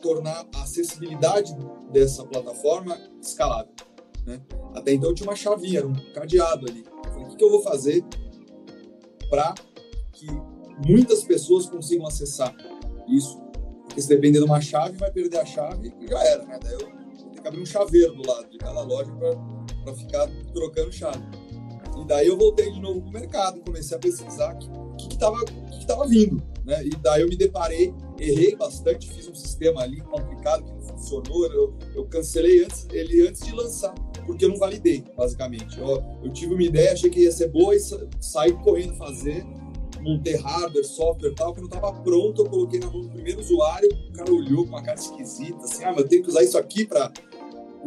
[0.02, 1.56] tornar a acessibilidade
[1.92, 3.74] dessa plataforma escalável.
[4.26, 4.42] Né?
[4.74, 6.86] Até então eu tinha uma chavinha, era um cadeado ali.
[7.06, 8.04] Eu falei, o que, que eu vou fazer
[9.30, 9.56] para
[10.14, 10.28] que
[10.86, 12.56] muitas pessoas consigam acessar
[13.08, 13.40] isso?
[13.84, 16.60] Porque se depender de uma chave, vai perder a chave e já era, né?
[16.62, 16.97] Daí eu
[17.42, 19.12] que abrir um chaveiro do lado de cada loja
[19.84, 21.24] para ficar trocando chave.
[22.00, 25.80] E daí eu voltei de novo pro mercado, comecei a pesquisar o que estava que
[25.80, 26.44] que tava vindo.
[26.66, 26.86] Né?
[26.86, 31.46] E daí eu me deparei, errei bastante, fiz um sistema ali complicado que não funcionou,
[31.46, 33.94] eu, eu cancelei antes, ele antes de lançar,
[34.26, 35.80] porque eu não validei, basicamente.
[35.80, 39.46] Eu, eu tive uma ideia, achei que ia ser boa e sa saí correndo fazer,
[40.02, 43.90] montei hardware, software tal, que não estava pronto, eu coloquei na mão do primeiro usuário,
[44.10, 46.58] o cara olhou com uma cara esquisita, assim, ah, mas eu tenho que usar isso
[46.58, 47.12] aqui para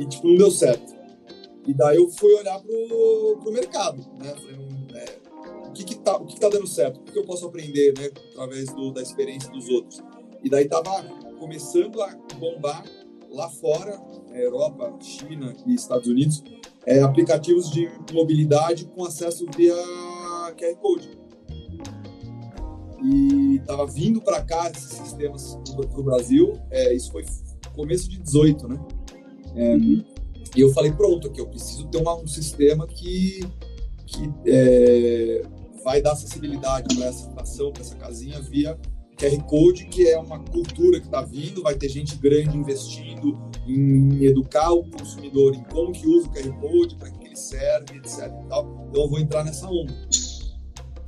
[0.01, 0.95] e, tipo, não deu certo.
[1.67, 4.35] E daí eu fui olhar pro, pro mercado, né?
[4.35, 4.57] Falei,
[4.95, 5.19] é,
[5.69, 7.01] o que que tá, o que, que tá dando certo?
[7.01, 8.11] O que, que eu posso aprender, né?
[8.33, 10.03] Através do, da experiência dos outros.
[10.43, 11.03] E daí tava
[11.39, 12.83] começando a bombar
[13.31, 14.01] lá fora,
[14.33, 16.43] Europa, China e Estados Unidos,
[16.87, 19.75] é, aplicativos de mobilidade com acesso via
[20.57, 21.11] QR Code.
[23.05, 27.25] E estava vindo para cá esses sistemas para o Brasil, é, isso foi
[27.75, 28.79] começo de 18, né?
[29.55, 30.05] É, uhum.
[30.57, 33.41] E eu falei, pronto, aqui eu preciso ter uma, um sistema que,
[34.07, 35.43] que é,
[35.85, 38.77] vai dar acessibilidade para essa estação, para essa casinha via
[39.17, 44.25] QR Code, que é uma cultura que está vindo, vai ter gente grande investindo em
[44.25, 48.33] educar o consumidor em como que usa o QR Code, para que ele serve, etc.
[48.47, 49.95] Então eu vou entrar nessa onda.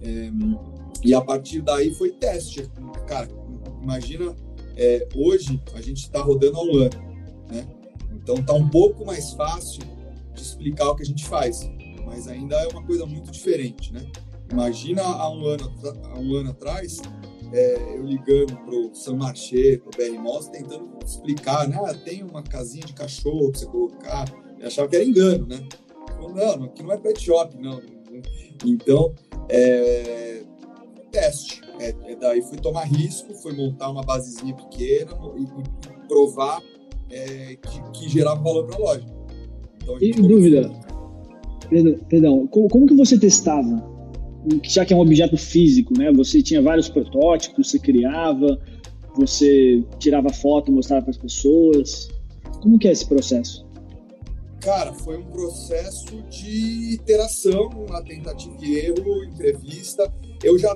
[0.01, 0.31] É,
[1.03, 2.71] e a partir daí foi teste.
[3.07, 3.29] Cara,
[3.81, 4.37] imagina,
[4.77, 7.12] é, hoje a gente está rodando um ano?
[8.15, 9.83] Então tá um pouco mais fácil
[10.35, 11.69] de explicar o que a gente faz,
[12.05, 14.07] mas ainda é uma coisa muito diferente, né?
[14.51, 15.73] Imagina há um ano,
[16.05, 17.01] há um ano atrás,
[17.53, 21.79] é, eu ligando pro São Marché, pro BR Moss, tentando explicar, né?
[21.85, 24.25] Ah, tem uma casinha de cachorro pra você colocar.
[24.59, 25.67] Eu achava que era engano, né?
[26.07, 27.81] Falei, não, aqui não é pet shop, não.
[28.65, 29.15] Então,
[29.49, 30.43] é,
[31.11, 31.61] teste.
[31.79, 36.63] É, é, daí fui tomar risco, fui montar uma basezinha pequena e provar
[37.13, 39.07] é, que, que, gerava valor para a loja.
[39.83, 40.71] Então, e dúvida,
[41.69, 43.91] perdão, perdão, como, como que você testava?
[44.65, 46.11] Já que é um objeto físico, né?
[46.13, 48.59] Você tinha vários protótipos, você criava,
[49.15, 52.09] você tirava foto, mostrava para as pessoas.
[52.61, 53.65] Como que é esse processo?
[54.61, 60.13] Cara, foi um processo de iteração, uma tentativa e erro, entrevista.
[60.43, 60.75] Eu já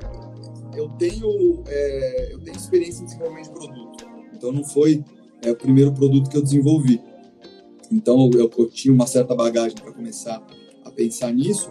[0.77, 5.03] eu tenho é, eu tenho experiência em desenvolvimento de produto, então não foi
[5.49, 7.01] é, o primeiro produto que eu desenvolvi.
[7.91, 10.45] Então eu, eu tinha uma certa bagagem para começar
[10.85, 11.71] a pensar nisso,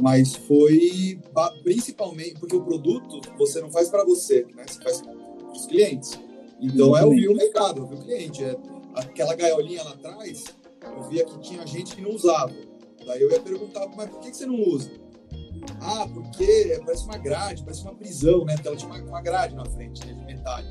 [0.00, 1.20] mas foi
[1.62, 4.64] principalmente porque o produto você não faz para você, né?
[4.66, 5.14] Você faz para
[5.52, 6.18] os clientes.
[6.60, 8.42] Então é ouvir o mercado, ouvir o cliente.
[8.42, 8.56] É
[8.94, 10.44] aquela gaiolinha lá atrás
[10.92, 12.52] eu via que tinha gente que não usava.
[13.06, 14.90] Daí eu ia perguntar, mas por que, você não usa?
[15.80, 18.54] Ah, porque parece uma grade, parece uma prisão, né?
[18.54, 20.62] Porque ela tinha uma, grade na frente, né, de metal.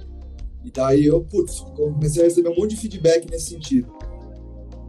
[0.64, 3.92] E daí eu, putz, comecei a receber um monte de feedback nesse sentido.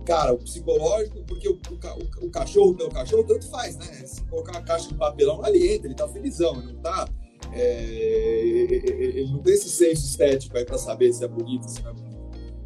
[0.05, 3.87] Cara, o psicológico, porque o, o, o cachorro cachorro, tanto faz, né?
[4.07, 7.09] Se colocar uma caixa de papelão, ali entra, ele tá felizão, ele não tá.
[7.53, 11.91] É, ele não tem esse senso estético aí pra saber se é bonito, se não
[11.91, 12.15] é bonito.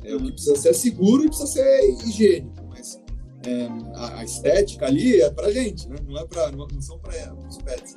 [0.05, 3.01] É, o que precisa ser seguro e precisa ser higiênico, mas
[3.47, 5.97] é, a, a, estética ali é pra gente, né?
[6.07, 7.97] Não, é pra, não, não são para os pets.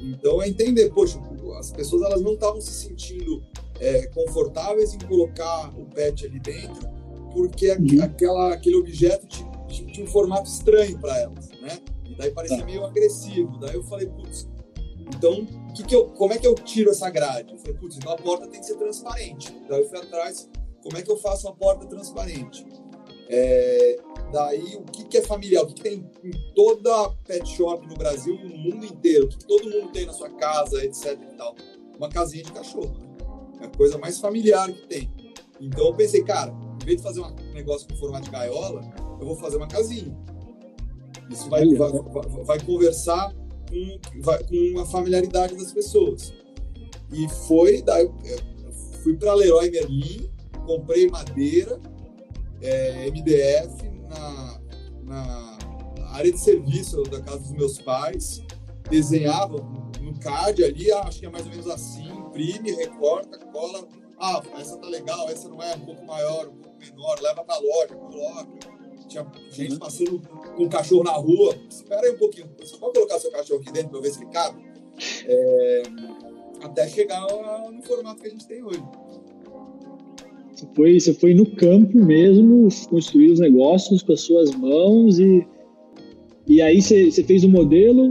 [0.00, 1.20] Então é entender, poxa,
[1.58, 3.42] as pessoas elas não estavam se sentindo
[3.82, 6.88] é, confortáveis em colocar o pet ali dentro,
[7.32, 8.02] porque uhum.
[8.02, 11.78] aquela, aquele objeto tinha, tinha um formato estranho para elas, né?
[12.08, 12.64] E daí parecia tá.
[12.64, 13.58] meio agressivo.
[13.58, 14.48] Daí eu falei, putz,
[15.16, 17.52] então que que eu, como é que eu tiro essa grade?
[17.52, 19.52] Eu falei, putz, então a porta tem que ser transparente.
[19.68, 20.48] Daí eu fui atrás
[20.82, 22.64] como é que eu faço uma porta transparente?
[23.28, 23.96] É,
[24.32, 25.62] daí, o que, que é familiar?
[25.62, 29.24] O que, que, tem em toda pet shop no Brasil, no mundo inteiro?
[29.24, 31.56] O que, que, todo mundo tem na sua casa, etc e tal?
[31.96, 32.92] Uma casinha de cachorro.
[32.98, 33.11] Né?
[33.62, 35.10] É a coisa mais familiar que tem.
[35.60, 38.82] Então, eu pensei, cara, em vez de fazer um negócio com formato de gaiola,
[39.20, 40.16] eu vou fazer uma casinha.
[41.30, 41.90] Isso vai, vai,
[42.44, 46.32] vai, conversar com, vai, com a familiaridade das pessoas.
[47.12, 48.72] E foi, daí eu
[49.02, 50.28] fui para Leroy Merlin,
[50.66, 51.78] comprei madeira,
[52.60, 54.60] é, MDF, na,
[55.04, 55.58] na,
[56.10, 58.42] área de serviço da casa dos meus pais,
[58.90, 59.56] desenhava
[60.00, 63.86] no card ali, acho que é mais ou menos assim, imprime, recorta, cola,
[64.18, 67.58] ah, essa tá legal, essa não é, um pouco maior, um pouco menor, leva pra
[67.58, 68.72] loja, coloca.
[69.08, 69.78] Tinha gente uhum.
[69.78, 70.22] passando
[70.56, 73.70] com o cachorro na rua, espera aí um pouquinho, você pode colocar seu cachorro aqui
[73.70, 74.64] dentro pra ver se ele cabe?
[75.26, 75.82] É,
[76.62, 77.20] até chegar
[77.70, 78.82] no formato que a gente tem hoje.
[80.54, 85.46] Você foi, você foi no campo mesmo, construir os negócios com as suas mãos e,
[86.46, 88.08] e aí você, você fez o um modelo,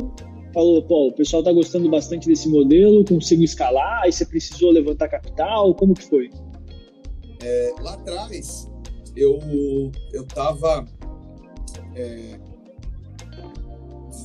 [0.53, 5.07] falou, pô, o pessoal está gostando bastante desse modelo, consigo escalar, aí você precisou levantar
[5.07, 6.29] capital, como que foi?
[7.41, 8.69] É, lá atrás,
[9.15, 9.39] eu
[10.13, 10.85] eu estava
[11.95, 12.39] é,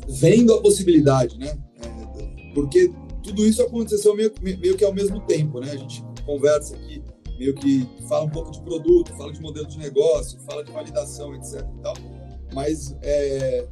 [0.08, 1.56] vendo a possibilidade, né?
[1.82, 5.72] É, porque tudo isso aconteceu meio, meio que ao mesmo tempo, né?
[5.72, 7.02] A gente conversa aqui
[7.38, 11.34] meio que fala um pouco de produto, fala de modelo de negócio, fala de validação,
[11.34, 11.66] etc.
[11.78, 11.94] E tal,
[12.52, 13.66] mas é,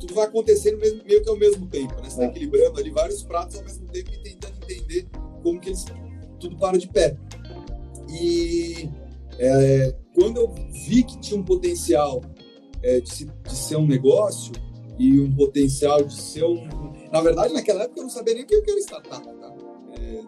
[0.00, 2.02] tudo vai acontecendo mesmo, meio que ao mesmo tempo, né?
[2.04, 2.26] Você está é.
[2.26, 5.06] equilibrando ali vários pratos ao mesmo tempo e tentando entender
[5.42, 5.84] como que eles
[6.40, 7.16] tudo para de pé.
[8.08, 8.88] E
[9.38, 10.54] é, quando eu
[10.86, 12.22] vi que tinha um potencial
[12.82, 14.52] é, de, de, ser um negócio
[14.98, 16.66] e um potencial de ser um.
[17.12, 19.22] Na verdade, naquela época eu não sabia nem o que era startup.
[19.22, 19.54] Tá?
[19.98, 20.22] É,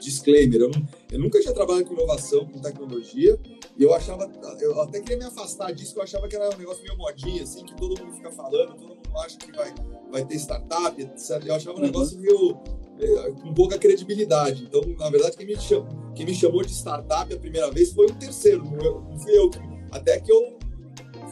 [0.00, 3.38] disclaimer, eu, não, eu, nunca tinha trabalhado com inovação, com tecnologia,
[3.78, 6.58] e eu achava, eu até queria me afastar disso, que eu achava que era um
[6.58, 9.74] negócio meio modinha, assim, que todo mundo fica falando, todo mundo acha que vai,
[10.10, 11.42] vai ter startup, etc.
[11.44, 11.86] Eu achava um uhum.
[11.86, 12.58] negócio meio,
[12.98, 14.64] é, com pouca credibilidade.
[14.64, 18.06] Então, na verdade, quem me, chamou, quem me chamou de startup a primeira vez foi
[18.06, 19.50] o terceiro, não, não fui eu.
[19.90, 20.58] Até que eu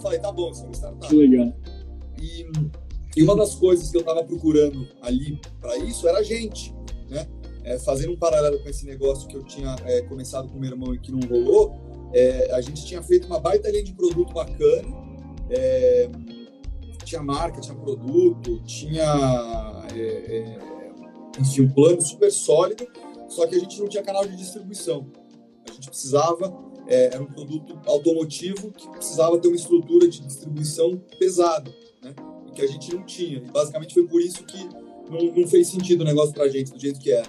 [0.03, 1.09] falei, tá bom, isso é uma startup.
[1.09, 1.51] Que legal.
[2.21, 2.47] E,
[3.17, 6.75] e uma das coisas que eu estava procurando ali para isso era gente,
[7.09, 7.27] né?
[7.65, 10.95] é, fazendo um paralelo com esse negócio que eu tinha é, começado com meu irmão
[10.95, 11.75] e que não rolou,
[12.14, 14.88] é, a gente tinha feito uma baita linha de produto bacana,
[15.50, 16.09] é,
[17.05, 20.59] tinha marca, tinha produto, tinha é, é,
[21.40, 22.87] enfim, um plano super sólido,
[23.29, 25.11] só que a gente não tinha canal de distribuição.
[25.68, 31.74] A gente precisava, era um produto automotivo que precisava ter uma estrutura de distribuição pesada,
[32.00, 32.14] né?
[32.55, 33.38] Que a gente não tinha.
[33.38, 34.68] E basicamente foi por isso que
[35.11, 37.29] não, não fez sentido o negócio para a gente do jeito que era.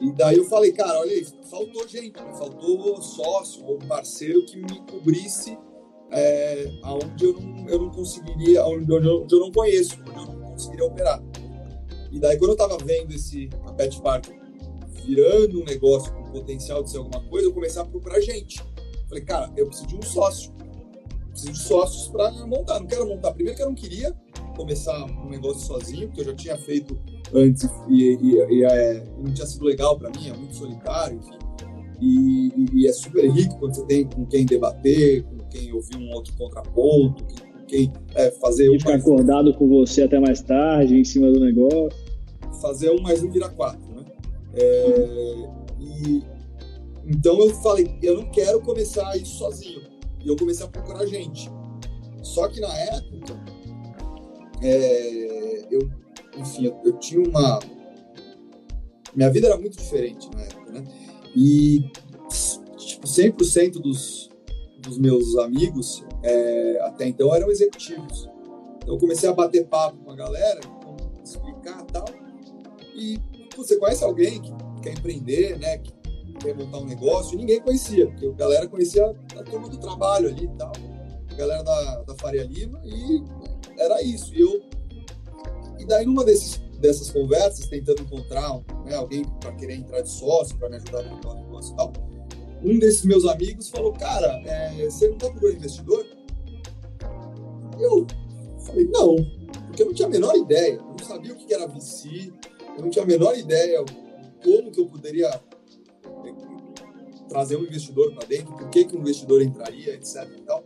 [0.00, 4.80] E daí eu falei, cara, olha isso, faltou gente, faltou sócio ou parceiro que me
[4.90, 5.58] cobrisse
[6.10, 10.38] é, aonde eu não, eu não conseguiria, onde eu, onde eu não conheço, onde eu
[10.38, 11.22] não conseguiria operar.
[12.10, 14.26] E daí, quando eu estava vendo esse a Pet Park
[15.04, 18.62] virando um negócio com potencial de ser alguma coisa, eu comecei a procurar gente.
[19.08, 20.52] Falei, cara, eu preciso de um sócio.
[21.30, 22.80] preciso de sócios para montar.
[22.80, 23.32] Não quero montar.
[23.32, 24.12] Primeiro que eu não queria
[24.56, 26.98] começar um negócio sozinho, porque eu já tinha feito
[27.34, 31.38] antes e, e, e é, não tinha sido legal para mim, é muito solitário, enfim.
[32.00, 36.10] E, e, é super rico quando você tem com quem debater, com quem ouvir um
[36.14, 39.02] outro contraponto, com quem é, fazer um ficar mais...
[39.02, 41.90] acordado com você até mais tarde, em cima do negócio.
[42.62, 44.04] Fazer um mais um vira quatro, né?
[44.54, 46.22] É, e,
[47.06, 49.82] então eu falei, eu não quero começar isso sozinho.
[50.24, 51.50] E eu comecei a procurar gente.
[52.22, 53.38] Só que na época,
[54.62, 55.90] é, eu,
[56.36, 57.58] enfim, eu, eu, tinha uma.
[59.14, 60.84] Minha vida era muito diferente na época, né?
[61.34, 61.90] E
[62.76, 64.30] tipo, 100% dos,
[64.80, 68.28] dos meus amigos é, até então eram executivos.
[68.76, 70.60] Então eu comecei a bater papo com a galera,
[71.22, 72.06] explicar tal.
[72.94, 73.18] E
[73.56, 75.78] você conhece alguém que quer empreender, né?
[75.78, 75.92] Que
[76.40, 79.04] quer montar um negócio, e ninguém conhecia, porque a galera conhecia
[79.38, 80.72] a turma do trabalho ali e tal,
[81.30, 83.22] a galera da, da Faria Lima, e
[83.78, 84.34] era isso.
[84.34, 84.60] E eu.
[85.80, 90.56] E daí, numa desses, dessas conversas, tentando encontrar né, alguém para querer entrar de sócio,
[90.58, 91.92] para me ajudar um negócio e tal,
[92.62, 96.06] um desses meus amigos falou: Cara, é, você não está procurando investidor?
[97.80, 98.06] Eu
[98.66, 99.16] falei: Não,
[99.66, 100.74] porque eu não tinha a menor ideia.
[100.74, 102.30] Eu não sabia o que era VC,
[102.76, 103.82] eu não tinha a menor ideia
[104.44, 109.40] como que eu poderia é, trazer um investidor para dentro, por que, que um investidor
[109.40, 110.28] entraria, etc.
[110.36, 110.62] E, tal.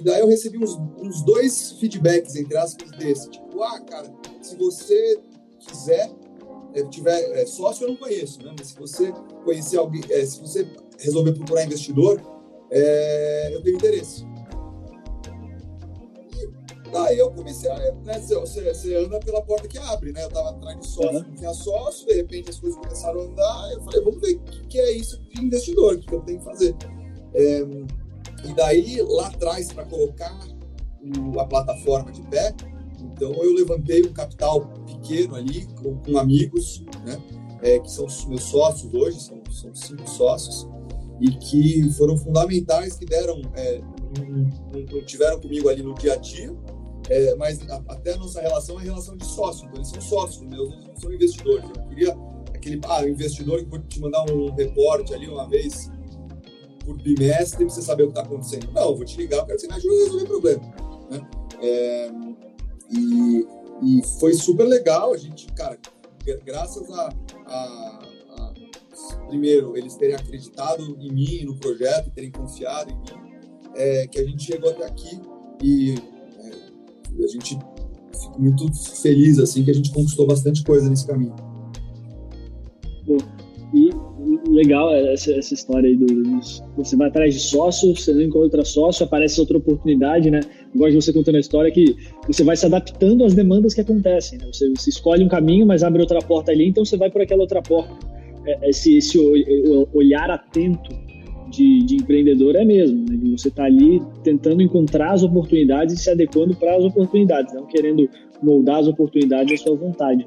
[0.00, 3.28] E daí eu recebi uns, uns dois feedbacks, entre aspas, desse.
[3.28, 4.10] Tipo, ah, cara,
[4.40, 5.20] se você
[5.58, 6.10] quiser,
[6.74, 8.54] é, tiver é, sócio, eu não conheço, né?
[8.58, 9.12] Mas se você
[9.44, 10.66] conhecer alguém, é, se você
[10.98, 12.18] resolver procurar investidor,
[12.70, 14.24] é, eu tenho interesse.
[16.34, 17.76] E daí eu comecei a.
[17.76, 20.22] Né, você, você, anda pela porta que abre, né?
[20.22, 21.24] Eu estava atrás de sócio, uhum.
[21.24, 23.72] não tinha sócio, de repente as coisas começaram a andar.
[23.74, 26.38] Eu falei, vamos ver o que, que é isso de investidor, o que eu tenho
[26.38, 26.74] que fazer.
[27.34, 27.60] É,
[28.44, 30.38] e daí, lá atrás, para colocar
[31.02, 32.54] o, a plataforma de pé,
[33.00, 37.22] então eu levantei um capital pequeno ali, com, com amigos, né?
[37.62, 40.66] É, que são os meus sócios hoje, são, são cinco sócios
[41.20, 43.82] e que foram fundamentais, que deram, é,
[44.18, 46.56] não, não, tiveram comigo ali no dia a dia,
[47.10, 50.42] é, mas a, até a nossa relação é relação de sócio, então eles são sócios
[50.46, 51.64] meus, eles não são investidores.
[51.76, 52.16] Eu queria
[52.54, 55.90] aquele ah, investidor que pode te mandar um reporte ali uma vez
[56.84, 58.72] por bimestre pra você saber o que está acontecendo.
[58.72, 60.74] Não, vou te ligar, eu quero que você me ajude a resolver o problema.
[61.10, 61.30] Né?
[61.62, 62.10] É,
[62.90, 63.46] e,
[63.82, 65.78] e foi super legal, a gente, cara,
[66.44, 67.08] graças a,
[67.46, 68.00] a
[69.30, 73.32] primeiro, eles terem acreditado em mim, no projeto, terem confiado em mim,
[73.74, 75.20] é, que a gente chegou até aqui
[75.62, 75.94] e
[76.38, 77.58] é, a gente
[78.12, 81.34] fica muito feliz assim que a gente conquistou bastante coisa nesse caminho.
[84.60, 88.64] Legal essa, essa história aí do, dos, você vai atrás de sócio, você não encontra
[88.64, 90.40] sócio, aparece outra oportunidade, né?
[90.74, 91.96] Gosto de você contando a história que
[92.26, 94.46] você vai se adaptando às demandas que acontecem, né?
[94.52, 97.42] Você, você escolhe um caminho, mas abre outra porta ali, então você vai por aquela
[97.42, 97.94] outra porta.
[98.46, 99.18] É, esse, esse
[99.92, 100.90] olhar atento
[101.50, 103.18] de, de, empreendedor é mesmo, né?
[103.36, 108.08] você está ali tentando encontrar as oportunidades e se adequando para as oportunidades, não querendo
[108.40, 110.26] moldar as oportunidades à sua vontade.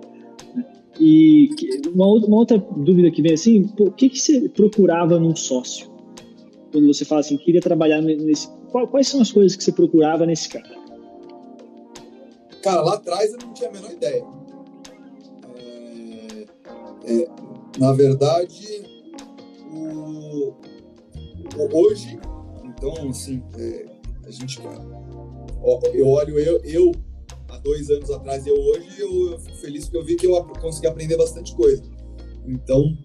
[0.99, 1.49] E
[1.93, 5.91] uma, uma, outra dúvida que vem assim, o que, que você procurava num sócio?
[6.71, 8.49] Quando você fala assim, queria trabalhar nesse...
[8.71, 10.83] Quais são as coisas que você procurava nesse cara?
[12.61, 14.25] Cara, lá atrás eu não tinha a menor ideia.
[15.57, 16.45] É,
[17.05, 17.27] é,
[17.77, 18.83] na verdade,
[19.71, 20.53] o,
[21.71, 22.19] hoje,
[22.63, 23.85] então, assim, é,
[24.25, 24.59] a gente,
[25.93, 26.91] eu olho eu, eu
[27.53, 30.25] há dois anos atrás e eu hoje, eu, eu fico feliz porque eu vi que
[30.25, 31.83] eu consegui aprender bastante coisa.
[32.45, 32.97] Então,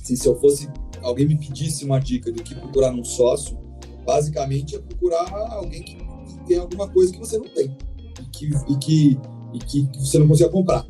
[0.00, 0.68] assim, se eu fosse,
[1.00, 3.56] alguém me pedisse uma dica do que procurar num sócio,
[4.04, 6.04] basicamente é procurar alguém que,
[6.46, 7.74] tem alguma coisa que você não tem
[8.20, 9.18] e que, e que,
[9.54, 10.86] e que você não consiga comprar.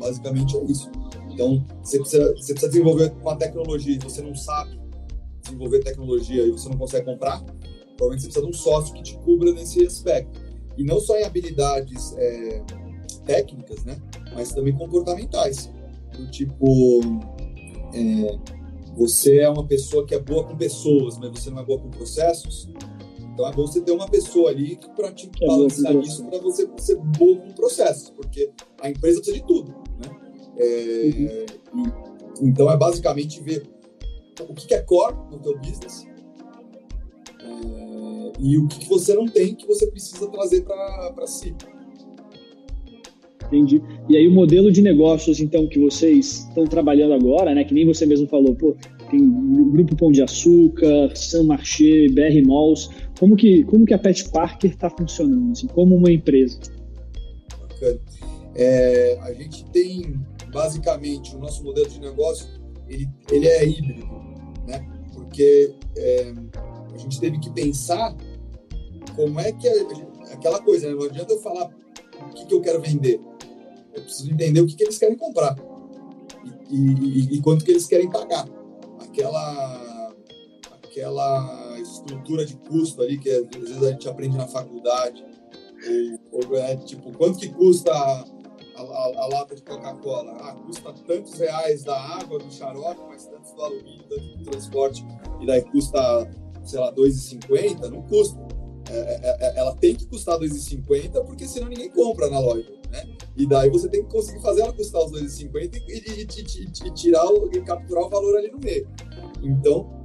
[0.00, 0.90] Basicamente é isso.
[1.30, 4.80] Então, você precisa, você precisa desenvolver uma tecnologia e você não sabe
[5.42, 7.40] desenvolver tecnologia e você não consegue comprar,
[7.96, 10.45] provavelmente você precisa de um sócio que te cubra nesse aspecto.
[10.76, 12.62] E não só em habilidades é,
[13.24, 13.96] técnicas, né?
[14.34, 15.70] Mas também comportamentais.
[16.12, 17.00] Do tipo,
[17.92, 18.38] é,
[18.96, 21.90] você é uma pessoa que é boa com pessoas, mas você não é boa com
[21.90, 22.68] processos.
[23.20, 26.66] Então é bom você ter uma pessoa ali para te é balancear nisso para você
[26.78, 28.50] ser boa com processos, porque
[28.80, 29.74] a empresa precisa de tudo.
[30.56, 31.84] É, uhum.
[32.40, 33.68] e, então é basicamente ver
[34.40, 36.06] o que é core no teu business
[37.40, 37.85] é,
[38.38, 41.54] e o que você não tem que você precisa trazer para si.
[43.46, 43.80] Entendi.
[44.08, 47.64] E aí o modelo de negócios, então, que vocês estão trabalhando agora, né?
[47.64, 48.74] Que nem você mesmo falou, pô,
[49.10, 49.20] tem
[49.70, 52.90] Grupo Pão de Açúcar, San Marché, BR Malls.
[53.18, 56.58] Como que, como que a Pet Parker está funcionando, assim, como uma empresa?
[57.60, 58.00] Bacana.
[58.54, 60.14] É, a gente tem,
[60.50, 62.48] basicamente, o nosso modelo de negócio,
[62.88, 64.06] ele, ele é híbrido,
[64.66, 64.84] né?
[65.12, 66.32] Porque é,
[66.94, 68.16] a gente teve que pensar
[69.14, 69.68] como é que...
[69.68, 70.94] A, aquela coisa, né?
[70.94, 71.70] Não adianta eu falar
[72.20, 73.20] o que, que eu quero vender.
[73.94, 75.56] Eu preciso entender o que, que eles querem comprar
[76.70, 78.46] e, e, e quanto que eles querem pagar.
[79.00, 80.12] Aquela,
[80.82, 85.24] aquela estrutura de custo ali que às vezes a gente aprende na faculdade.
[86.32, 88.24] Ou é, tipo, quanto que custa a,
[88.76, 90.36] a, a lata de Coca-Cola?
[90.40, 95.06] Ah, custa tantos reais da água, do xarope, mas tantos do alumínio, tanto do transporte,
[95.40, 96.28] e daí custa,
[96.64, 97.88] sei lá, 2,50?
[97.88, 98.55] Não custa.
[98.88, 103.04] É, é, é, ela tem que custar 2,50 porque senão ninguém compra na loja, né?
[103.36, 106.94] E daí você tem que conseguir fazer ela custar os 2,50 e, e, e, e,
[106.94, 108.88] tirar o, e capturar o valor ali no meio.
[109.42, 110.04] Então,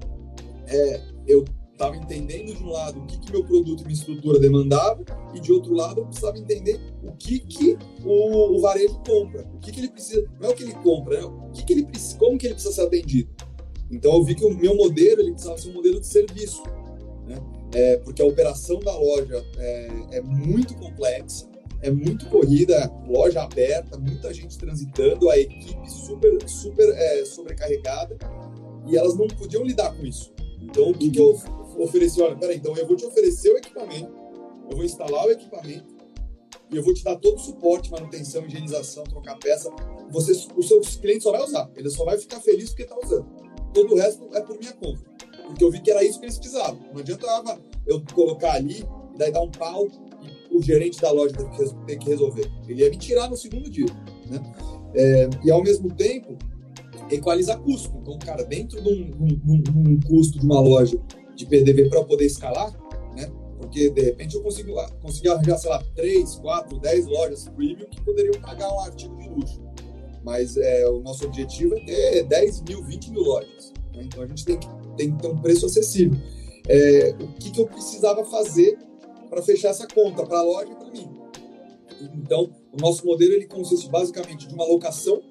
[0.68, 1.46] é, eu
[1.82, 5.04] estava entendendo de um lado o que, que meu produto e minha estrutura demandava
[5.34, 9.60] e de outro lado eu precisava entender o que, que o, o varejo compra, o
[9.60, 11.26] que, que ele precisa, não é o que ele compra, né?
[11.26, 13.30] o que, que ele precisa, como que ele precisa ser atendido.
[13.90, 16.64] Então eu vi que o meu modelo ele precisava ser um modelo de serviço?
[17.74, 21.50] É, porque a operação da loja é, é, muito complexa,
[21.82, 28.18] é muito corrida, loja aberta, muita gente transitando, a equipe super, super é, sobrecarregada
[28.86, 30.32] e elas não podiam lidar com isso.
[30.62, 31.40] Então, o que, que eu
[31.78, 32.22] ofereci?
[32.22, 34.14] Olha, peraí, então eu vou te oferecer o equipamento,
[34.70, 36.02] eu vou instalar o equipamento
[36.70, 39.70] e eu vou te dar todo o suporte, manutenção, higienização, trocar peça.
[40.12, 43.28] Você, os seus clientes só vai usar, ele só vai ficar feliz porque está usando.
[43.74, 45.11] Todo o resto é por minha conta
[45.52, 46.80] porque eu vi que era isso que eles precisavam.
[46.94, 49.88] Não adiantava eu colocar ali e daí dar um pau
[50.50, 51.34] e o gerente da loja
[51.86, 52.50] ter que resolver.
[52.68, 53.88] Ele ia me tirar no segundo dia.
[54.28, 54.42] Né?
[54.96, 56.38] É, e ao mesmo tempo,
[57.10, 57.92] equalizar custo.
[58.02, 60.98] Então, cara, dentro de um, um, um custo de uma loja
[61.36, 62.72] de PDV para poder escalar,
[63.16, 63.32] né?
[63.58, 68.02] Porque de repente eu consigo, consigo arranjar, sei lá, 3, 4, 10 lojas premium que
[68.02, 69.62] poderiam pagar um artigo de luxo.
[70.24, 73.74] Mas é, o nosso objetivo é ter 10 mil, 20 mil lojas.
[73.94, 74.04] Né?
[74.04, 76.20] Então a gente tem que tem que ter um preço acessível.
[76.68, 78.78] É, o que, que eu precisava fazer
[79.30, 81.10] para fechar essa conta para a loja e para mim?
[82.16, 85.22] Então, o nosso modelo ele consiste basicamente de uma locação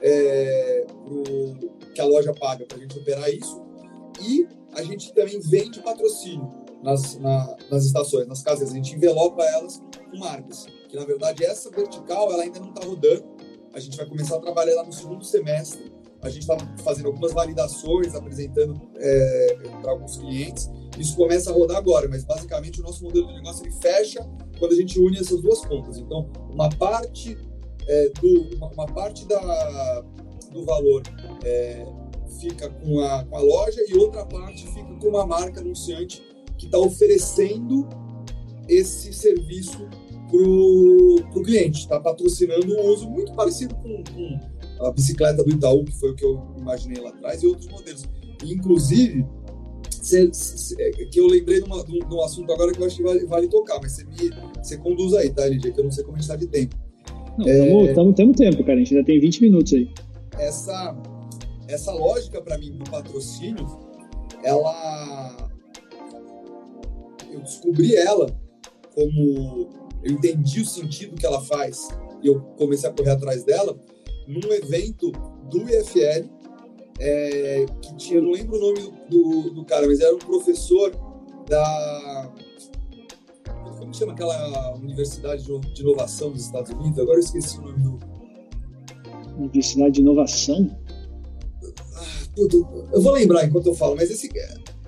[0.00, 3.62] é, pro, que a loja paga para a gente operar isso
[4.20, 6.50] e a gente também vende patrocínio
[6.82, 8.70] nas, na, nas estações, nas casas.
[8.70, 10.66] A gente envelopa elas com marcas.
[10.88, 13.24] Que na verdade essa vertical ela ainda não está rodando.
[13.72, 15.93] A gente vai começar a trabalhar lá no segundo semestre
[16.24, 20.70] a gente está fazendo algumas validações, apresentando é, para alguns clientes.
[20.98, 24.26] Isso começa a rodar agora, mas basicamente o nosso modelo de negócio ele fecha
[24.58, 25.98] quando a gente une essas duas pontas.
[25.98, 27.36] Então, uma parte
[27.86, 30.04] é, do uma, uma, parte da,
[30.50, 31.02] do valor
[31.44, 31.84] é,
[32.40, 36.22] fica com a, com a loja e outra parte fica com uma marca anunciante
[36.56, 37.86] que está oferecendo
[38.66, 39.86] esse serviço
[40.30, 44.40] para o cliente, está patrocinando o uso muito parecido com, com
[44.80, 48.04] a bicicleta do Itaú, que foi o que eu imaginei lá atrás, e outros modelos.
[48.44, 49.24] inclusive,
[49.90, 52.80] cê, cê, é, que eu lembrei de, uma, de, um, de, um, assunto agora que
[52.80, 54.30] eu acho que vale, vale tocar, mas você me
[54.62, 55.72] você conduz aí, tá, Lidia?
[55.72, 56.76] Que eu não sei como a gente está de tempo.
[57.38, 58.74] Não, é, temos tempo, cara.
[58.74, 59.90] A gente ainda tem 20 minutos aí.
[60.38, 60.96] Essa,
[61.68, 63.66] essa lógica, para mim, do patrocínio,
[64.42, 65.50] ela.
[67.30, 68.26] Eu descobri ela
[68.94, 69.68] como.
[70.02, 71.88] Eu entendi o sentido que ela faz
[72.22, 73.78] e eu comecei a correr atrás dela
[74.26, 75.10] num evento
[75.50, 76.28] do IFL,
[76.98, 80.92] é, que tinha, não lembro o nome do, do, cara, mas era um professor
[81.48, 82.32] da.
[83.78, 86.98] Como chama aquela universidade de inovação dos Estados Unidos?
[86.98, 88.14] Agora eu esqueci o nome do.
[89.36, 90.70] Universidade de Inovação?
[91.96, 92.28] Ah,
[92.92, 94.28] eu vou lembrar enquanto eu falo, mas esse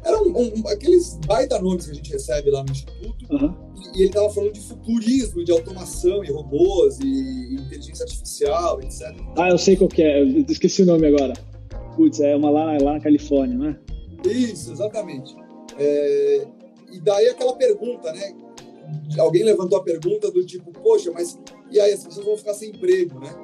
[0.07, 3.55] era um, um, aqueles baita nomes que a gente recebe lá no Instituto, uhum.
[3.77, 9.13] e, e, ele estava falando de futurismo, de automação e robôs e inteligência artificial, etc.
[9.37, 11.33] Ah, eu sei qual que é, eu esqueci o nome agora.
[11.97, 13.79] Putz, é uma lá, lá na Califórnia, não é?
[14.29, 15.35] Isso, exatamente.
[15.77, 16.47] É,
[16.93, 18.33] e daí aquela pergunta, né?
[19.19, 21.37] Alguém levantou a pergunta do tipo, poxa, mas
[21.73, 23.35] e aí as pessoas vão ficar sem emprego, né?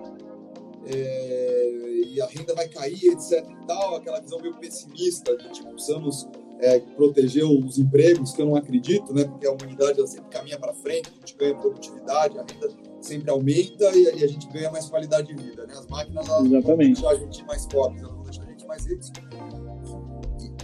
[0.86, 5.70] É, e a renda vai cair, etc e tal, aquela visão meio pessimista de tipo,
[5.70, 6.28] precisamos
[6.62, 9.24] é, proteger os empregos, que eu não acredito, né?
[9.24, 12.68] Porque a humanidade ela sempre caminha para frente, a gente ganha produtividade, a renda
[13.00, 15.74] sempre aumenta e, e, a gente ganha mais qualidade de vida, né?
[15.76, 16.64] As máquinas elas Exatamente.
[16.64, 19.12] vão deixar a gente mais pobres, elas vão deixar a gente mais ricos.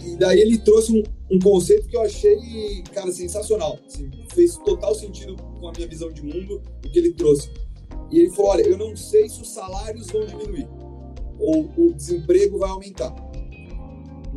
[0.01, 1.03] E, e daí ele trouxe um,
[1.35, 3.77] um, conceito que eu achei, cara, sensacional.
[3.85, 7.51] Assim, fez total sentido com a minha visão de mundo, o que ele trouxe.
[8.09, 10.67] E ele falou: olha, eu não sei se os salários vão diminuir
[11.37, 13.13] ou o desemprego vai aumentar,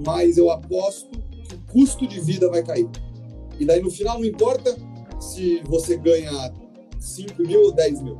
[0.04, 1.22] mas eu aposto
[1.72, 2.88] custo de vida vai cair.
[3.58, 4.76] E daí no final não importa
[5.20, 6.52] se você ganha
[6.98, 8.18] 5 mil ou 10 mil,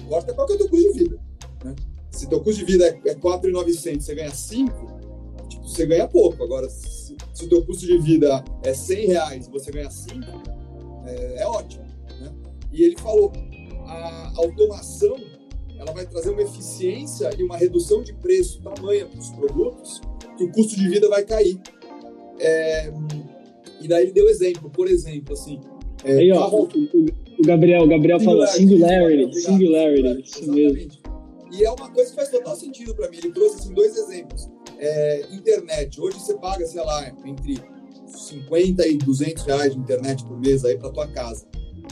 [0.00, 1.20] importa qual que é o teu custo de vida.
[1.64, 1.74] Né?
[2.10, 4.72] Se teu custo de vida é 4.900, você ganha 5,
[5.48, 6.42] tipo, você ganha pouco.
[6.42, 10.20] Agora, se, se o teu custo de vida é 100 reais você ganha 5,
[11.06, 11.84] é, é ótimo.
[12.20, 12.32] Né?
[12.72, 13.32] E ele falou,
[13.86, 15.16] a automação
[15.78, 20.00] ela vai trazer uma eficiência e uma redução de preço tamanha para os produtos
[20.36, 21.60] que o custo de vida vai cair.
[22.38, 22.92] É,
[23.80, 25.60] e daí ele deu exemplo, por exemplo, assim.
[26.04, 30.88] É, Aí, ó, o, o, Gabriel, o Gabriel fala singularity, singularity, isso mesmo.
[31.52, 33.18] E é uma coisa que faz total sentido para mim.
[33.18, 34.48] Ele trouxe assim, dois exemplos.
[34.78, 36.00] É, internet.
[36.00, 37.58] Hoje você paga, sei lá, entre
[38.06, 41.46] 50 e 200 reais de internet por mês aí para tua casa.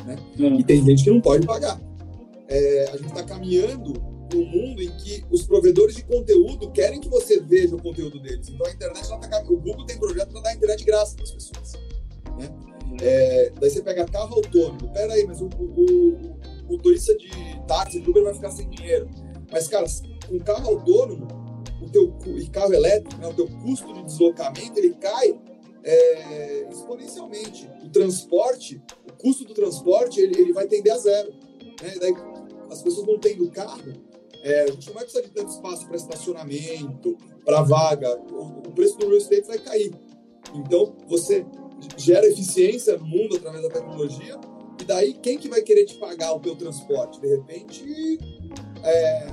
[0.05, 0.16] Né?
[0.38, 0.61] Uhum.
[0.61, 1.80] E tem gente que não pode pagar
[2.49, 3.92] é, a gente está caminhando
[4.35, 8.20] para um mundo em que os provedores de conteúdo querem que você veja o conteúdo
[8.20, 8.49] deles.
[8.49, 11.30] Então a internet, ela tá, o Google tem projeto para dar internet graça para as
[11.30, 11.72] pessoas.
[12.39, 12.51] Né?
[13.01, 14.93] É, daí você pega carro autônomo.
[14.93, 16.11] Pera aí, mas o, o,
[16.68, 17.30] o, motorista de
[17.66, 19.09] táxi, de Uber vai ficar sem dinheiro.
[19.51, 19.87] Mas, cara,
[20.28, 21.28] com carro autônomo
[21.80, 25.39] o teu, e carro elétrico, né, o teu custo de deslocamento, ele cai
[25.85, 27.70] é, exponencialmente.
[27.85, 31.30] O transporte, o custo do transporte, ele, ele vai tender a zero.
[31.82, 31.95] Né?
[32.01, 32.14] Daí,
[32.70, 33.93] as pessoas não tendo carro,
[34.45, 37.16] é, a gente não vai precisar de tanto espaço para estacionamento,
[37.47, 39.95] para vaga, o, o, preço do real estate vai cair.
[40.55, 41.47] Então, você
[41.97, 44.38] gera eficiência no mundo através da tecnologia,
[44.78, 47.18] e daí quem que vai querer te pagar o teu transporte?
[47.22, 48.18] De repente,
[48.82, 49.26] é,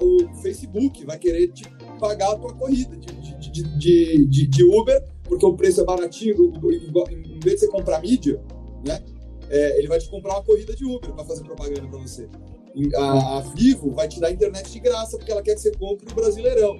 [0.00, 1.64] o Facebook vai querer te
[1.98, 6.52] pagar a tua corrida de, de, de, de, de Uber, porque o preço é baratinho,
[7.10, 8.40] em vez de você comprar mídia,
[8.86, 9.02] né?
[9.50, 12.28] É, ele vai te comprar uma corrida de Uber para fazer propaganda para você.
[12.96, 16.10] A, a, Vivo vai te dar internet de graça porque ela quer que você compre
[16.10, 16.78] o Brasileirão.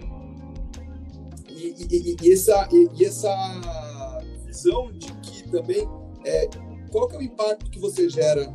[1.49, 5.86] E, e, e, essa, e, essa visão de que também
[6.24, 6.49] é,
[6.90, 8.51] qual que é o impacto que você gera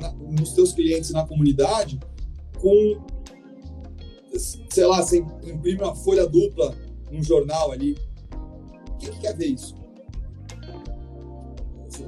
[0.00, 1.98] na, nos seus clientes na comunidade
[2.58, 3.06] com
[4.70, 6.74] sei lá, você imprime uma folha dupla
[7.10, 7.96] num jornal ali.
[8.98, 9.74] Quem que quer ver isso?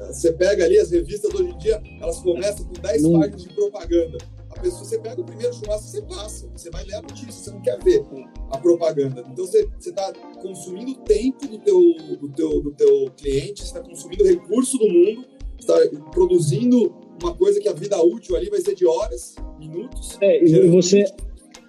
[0.08, 3.18] Você pega ali as revistas hoje em dia, elas começam com 10 Não.
[3.18, 4.18] páginas de propaganda
[4.60, 7.60] pessoa, você pega o primeiro churrasco, você passa, você vai ler a notícia, você não
[7.60, 8.04] quer ver
[8.50, 9.24] a propaganda.
[9.30, 11.80] Então você está consumindo tempo do teu,
[12.20, 15.24] do teu, do teu cliente, está consumindo recurso do mundo,
[15.58, 15.74] está
[16.12, 20.16] produzindo uma coisa que a vida útil ali vai ser de horas, minutos.
[20.20, 21.04] É, e você,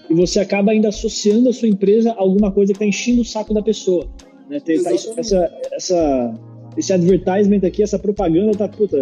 [0.10, 3.26] e você acaba ainda associando a sua empresa a alguma coisa que está enchendo o
[3.26, 4.08] saco da pessoa.
[4.50, 4.60] Né?
[4.60, 6.34] Tem, tá, essa, essa,
[6.78, 8.98] esse advertisement aqui, essa propaganda tá puta,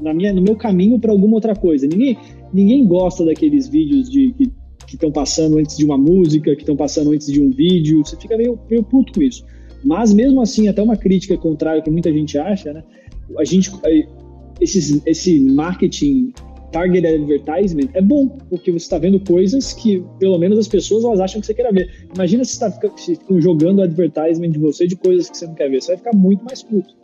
[0.00, 1.86] na minha, no meu caminho para alguma outra coisa.
[1.86, 2.16] Ninguém,
[2.52, 4.34] ninguém gosta daqueles vídeos de
[4.86, 8.04] que estão passando antes de uma música, que estão passando antes de um vídeo.
[8.04, 9.44] Você fica meio, meio puto com isso.
[9.84, 12.82] Mas mesmo assim, até uma crítica contrária que muita gente acha, né?
[13.38, 13.70] A gente,
[14.60, 16.32] esses, esse marketing
[16.72, 21.20] target advertisement é bom, porque você está vendo coisas que, pelo menos, as pessoas elas
[21.20, 22.08] acham que você quer ver.
[22.14, 22.72] Imagina se está
[23.38, 25.80] jogando advertisement de você de coisas que você não quer ver.
[25.80, 26.94] Você vai ficar muito mais puto.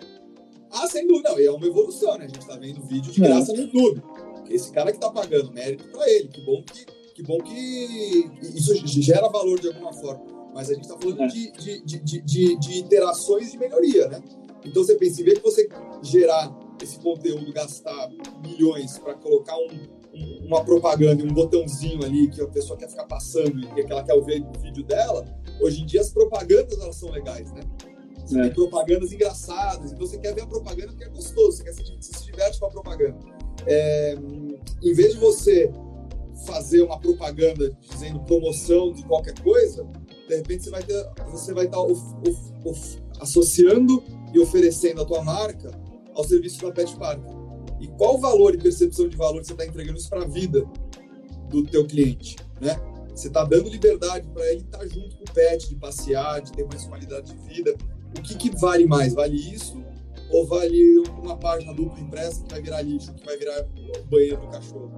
[0.77, 1.31] Ah, sem dúvida.
[1.31, 2.25] Não, e é uma evolução, né?
[2.25, 4.03] A gente está vendo vídeo de graça no YouTube.
[4.49, 6.29] Esse cara que está pagando mérito para ele.
[6.29, 10.23] Que bom que, que bom que isso gera valor de alguma forma.
[10.55, 11.27] Mas a gente está falando é.
[11.27, 14.23] de, de, de, de, de interações de melhoria, né?
[14.65, 15.69] Então você pensa, em vez de você
[16.03, 18.11] gerar esse conteúdo, gastar
[18.43, 19.69] milhões para colocar um,
[20.15, 24.03] um, uma propaganda, um botãozinho ali que a pessoa quer ficar passando e que ela
[24.03, 25.25] quer ver o vídeo dela,
[25.61, 27.61] hoje em dia as propagandas elas são legais, né?
[28.27, 28.43] Você é.
[28.43, 31.83] tem propagandas engraçadas, então você quer ver a propaganda porque é gostoso, você quer se,
[32.01, 33.17] se diverte com a propaganda.
[33.67, 34.17] É,
[34.83, 35.73] em vez de você
[36.45, 39.87] fazer uma propaganda dizendo promoção de qualquer coisa,
[40.29, 44.03] de repente você vai ter, você vai estar of, of, of, associando
[44.35, 45.71] e oferecendo a tua marca
[46.15, 47.21] ao serviço da Pet Park.
[47.81, 50.65] E qual valor e percepção de valor você está entregando isso para a vida
[51.49, 52.77] do teu cliente, né?
[53.15, 56.53] Você está dando liberdade para ele estar tá junto com o pet, de passear, de
[56.53, 57.75] ter mais qualidade de vida.
[58.19, 59.15] O que, que vale mais?
[59.15, 59.85] Vale isso
[60.31, 63.65] ou vale uma página dupla impressa que vai virar lixo, que vai virar
[64.11, 64.91] banheiro do cachorro?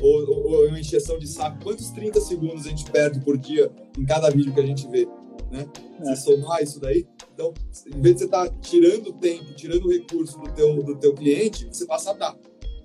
[0.00, 1.62] Ou, ou, ou uma encheção de saco?
[1.62, 5.06] Quantos 30 segundos a gente perde por dia em cada vídeo que a gente vê?
[5.50, 5.66] Né?
[6.00, 6.04] É.
[6.04, 7.54] Você somar isso daí, então,
[7.86, 11.66] em vez de você estar tá tirando tempo, tirando recurso do teu, do teu cliente,
[11.66, 12.36] você passa a dar,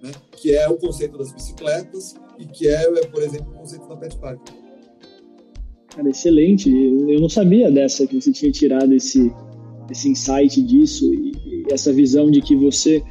[0.01, 0.11] né?
[0.31, 3.97] Que é o conceito das bicicletas e que é, é por exemplo, o conceito da
[3.97, 4.39] Pet Park.
[5.95, 6.69] Cara, excelente.
[6.69, 9.33] Eu não sabia dessa que você tinha tirado esse,
[9.89, 13.03] esse insight disso e, e essa visão de que você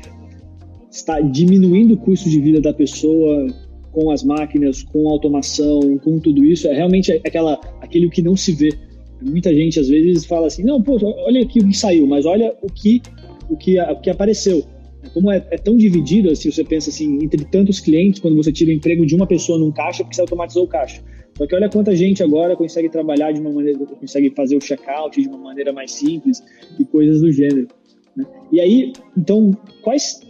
[0.91, 3.47] está diminuindo o custo de vida da pessoa
[3.93, 8.53] com as máquinas, com automação, com tudo isso, é realmente aquela, aquele que não se
[8.53, 8.73] vê.
[9.21, 12.55] Muita gente às vezes fala assim, não, pô, olha aqui o que saiu, mas olha
[12.63, 13.03] o que,
[13.51, 14.65] o que, o que apareceu.
[15.13, 18.71] Como é, é, tão dividido, assim, você pensa assim, entre tantos clientes, quando você tira
[18.71, 21.03] o emprego de uma pessoa num caixa, porque você automatizou o caixa.
[21.39, 25.21] Só que olha quanta gente agora consegue trabalhar de uma maneira, consegue fazer o checkout
[25.21, 26.43] de uma maneira mais simples
[26.81, 27.69] e coisas do gênero.
[28.17, 28.27] Né?
[28.51, 30.21] E aí, então, quais,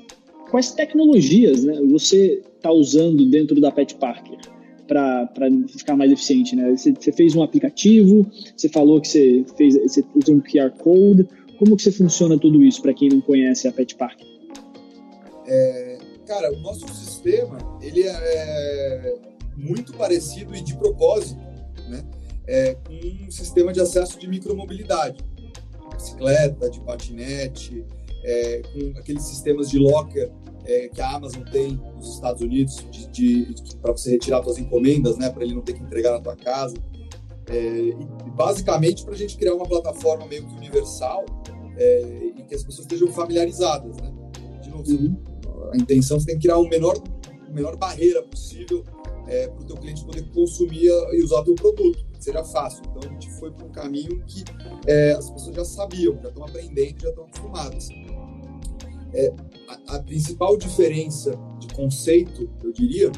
[0.51, 4.37] quais tecnologias né, você está usando dentro da Pet Parker
[4.87, 5.31] para
[5.69, 6.55] ficar mais eficiente?
[6.55, 6.77] Né?
[6.77, 11.27] Você, você, fez um aplicativo, você falou que você, fez, você usa um QR Code.
[11.59, 14.38] Como que você funciona tudo isso para quem não conhece a Pet Parker?
[15.51, 19.15] É, cara, o nosso sistema ele é
[19.57, 21.41] muito parecido e de propósito,
[21.89, 22.05] né?
[22.47, 27.85] É, com um sistema de acesso de micromobilidade, de bicicleta, de patinete,
[28.25, 30.31] é, com aqueles sistemas de locker
[30.65, 32.77] é, que a Amazon tem nos Estados Unidos
[33.81, 35.31] para você retirar suas encomendas, né?
[35.31, 36.77] Para ele não ter que entregar na tua casa.
[37.51, 37.97] É, e,
[38.37, 41.25] basicamente para a gente criar uma plataforma meio que universal
[41.79, 44.13] é, e que as pessoas estejam familiarizadas, né?
[44.63, 45.28] De novo, uhum
[45.73, 46.97] a intenção você tem que criar o menor,
[47.47, 48.85] a menor barreira possível
[49.27, 52.83] é, para o teu cliente poder consumir e usar o teu produto, seja fácil.
[52.89, 54.45] Então a gente foi para um caminho que
[54.87, 57.89] é, as pessoas já sabiam, já estão aprendendo, já estão acostumadas.
[59.13, 59.33] É,
[59.69, 63.11] a, a, principal diferença de conceito, eu diria,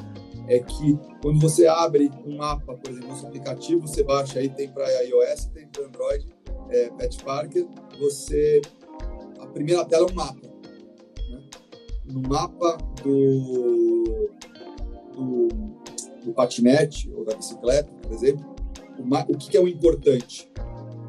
[0.46, 4.68] é que quando você abre um mapa, por exemplo, nosso aplicativo, você baixa aí, tem
[4.68, 6.26] para iOS, tem para Android,
[6.70, 7.66] é, Pet Parker,
[7.98, 8.60] você
[9.40, 10.50] a primeira tela é um mapa
[12.10, 14.30] no mapa do,
[15.14, 15.48] do,
[16.24, 18.54] do, patinete ou da bicicleta, por exemplo,
[18.98, 20.50] o, o que, que, é o importante?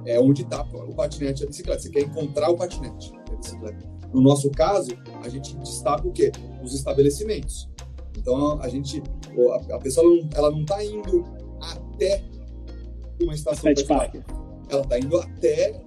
[0.05, 1.81] É onde está o patinete e a bicicleta.
[1.81, 3.91] Você quer encontrar o patinete e a bicicleta.
[4.13, 4.91] No nosso caso,
[5.23, 6.31] a gente destaca o quê?
[6.63, 7.69] Os estabelecimentos.
[8.17, 9.01] Então, a gente,
[9.71, 11.23] a pessoa ela não está indo
[11.61, 12.23] até
[13.21, 14.21] uma estação de parque.
[14.69, 15.81] Ela está indo até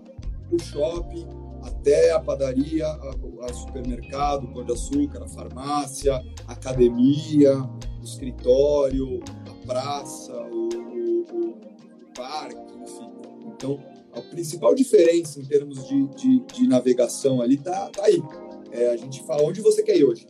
[0.50, 1.26] o shopping,
[1.64, 6.14] até a padaria, a supermercado, pão de açúcar, a farmácia,
[6.46, 7.56] a academia,
[8.00, 13.10] o escritório, a praça, o, o, o parque, enfim.
[13.46, 18.22] Então, a principal diferença em termos de, de, de navegação ali tá, tá aí.
[18.70, 20.26] É, a gente fala onde você quer ir hoje,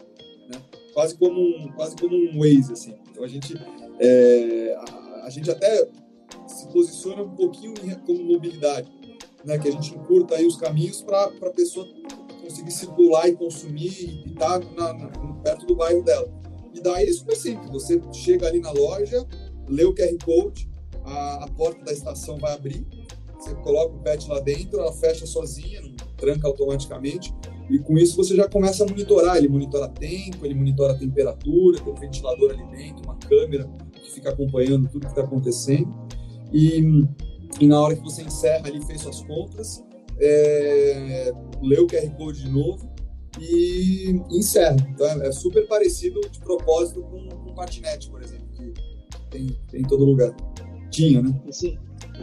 [0.50, 0.62] né?
[0.92, 2.94] quase como um quase como um Waze assim.
[3.10, 3.54] Então a gente
[3.98, 5.88] é, a, a, gente até
[6.46, 7.74] se posiciona um pouquinho
[8.06, 8.90] como mobilidade
[9.44, 11.86] né, que a gente encurta aí os caminhos para a pessoa
[12.42, 14.94] conseguir circular e consumir e estar tá
[15.42, 16.28] perto do bairro dela.
[16.72, 19.26] E daí é super simples, você chega ali na loja,
[19.68, 20.68] lê o QR Code,
[21.04, 22.86] a, a porta da estação vai abrir,
[23.38, 27.34] você coloca o pet lá dentro, ela fecha sozinha, não tranca automaticamente,
[27.70, 29.36] e com isso você já começa a monitorar.
[29.36, 34.30] Ele monitora tempo, ele monitora temperatura, tem um ventilador ali dentro, uma câmera que fica
[34.30, 35.92] acompanhando tudo que está acontecendo.
[36.52, 37.06] E
[37.60, 39.82] e na hora que você encerra ali, fez suas compras,
[40.20, 41.32] é,
[41.62, 42.92] lê o QR Code de novo
[43.40, 44.76] e encerra.
[44.90, 48.72] Então é, é super parecido de propósito com, com o patinete, por exemplo, que
[49.30, 50.34] tem, tem em todo lugar.
[50.90, 51.34] Tinha, né?
[51.50, 51.78] Sim.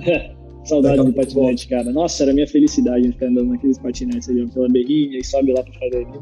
[0.63, 1.91] Saudade do patinete, cara.
[1.91, 5.73] Nossa, era minha felicidade ficar andando naqueles patinetes ali, pela berrinha e sobe lá pra
[5.73, 6.19] fazer ali.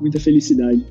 [0.00, 0.84] Muita felicidade.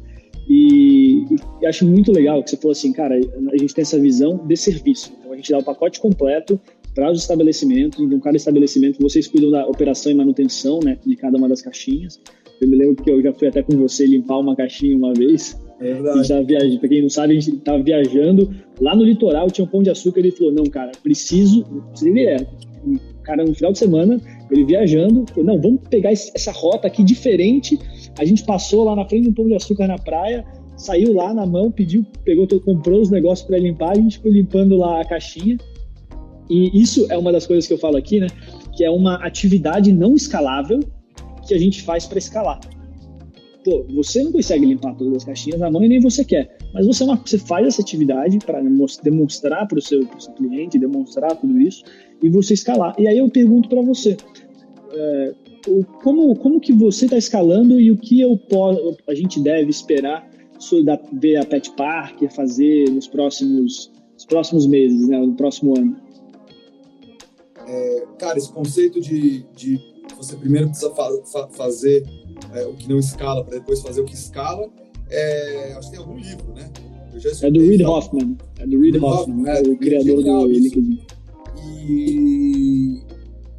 [0.48, 1.26] E,
[1.62, 4.56] e, acho muito legal que você falou assim, cara, a gente tem essa visão de
[4.56, 5.12] serviço.
[5.20, 6.60] Então a gente dá o pacote completo,
[6.96, 8.00] para os estabelecimentos.
[8.00, 12.20] Então, cada estabelecimento, vocês cuidam da operação e manutenção né, de cada uma das caixinhas.
[12.60, 15.62] Eu me lembro que eu já fui até com você limpar uma caixinha uma vez.
[15.80, 16.80] É verdade.
[16.80, 19.90] para quem não sabe, a gente estava viajando lá no litoral, tinha um pão de
[19.90, 20.22] açúcar.
[20.22, 21.66] Ele falou: Não, cara, preciso.
[22.02, 22.38] Ele é,
[23.24, 24.18] cara, no final de semana,
[24.50, 27.78] ele viajando, falou: Não, vamos pegar essa rota aqui diferente.
[28.18, 30.46] A gente passou lá na frente do pão de açúcar na praia,
[30.78, 33.92] saiu lá na mão, pediu, pegou, comprou os negócios para limpar.
[33.92, 35.58] A gente foi limpando lá a caixinha.
[36.50, 38.28] E isso é uma das coisas que eu falo aqui, né?
[38.76, 40.80] Que é uma atividade não escalável
[41.48, 42.60] que a gente faz para escalar.
[43.64, 46.86] Pô, você não consegue limpar todas as caixinhas na mão e nem você quer, mas
[46.86, 48.62] você, é você faz essa atividade para
[49.02, 51.84] demonstrar para o seu, seu, cliente, demonstrar tudo isso
[52.22, 52.96] e você escalar.
[53.00, 54.18] E aí eu pergunto para você,
[54.92, 55.34] é,
[56.04, 60.30] como, como que você está escalando e o que eu posso, a gente deve esperar
[60.84, 66.05] da, ver a Pet Parker fazer nos próximos, nos próximos meses, né, no próximo ano?
[67.68, 69.80] É, cara, esse conceito de, de
[70.18, 72.04] você primeiro precisa fa fa fazer
[72.54, 74.70] é, o que não escala para depois fazer o que escala,
[75.10, 76.72] é, acho que tem algum livro, né?
[77.42, 78.38] é do Reid Hoffman.
[78.60, 81.00] É do Reid Hoffman, Hoffman é, o criador do LinkedIn.
[81.66, 83.02] E,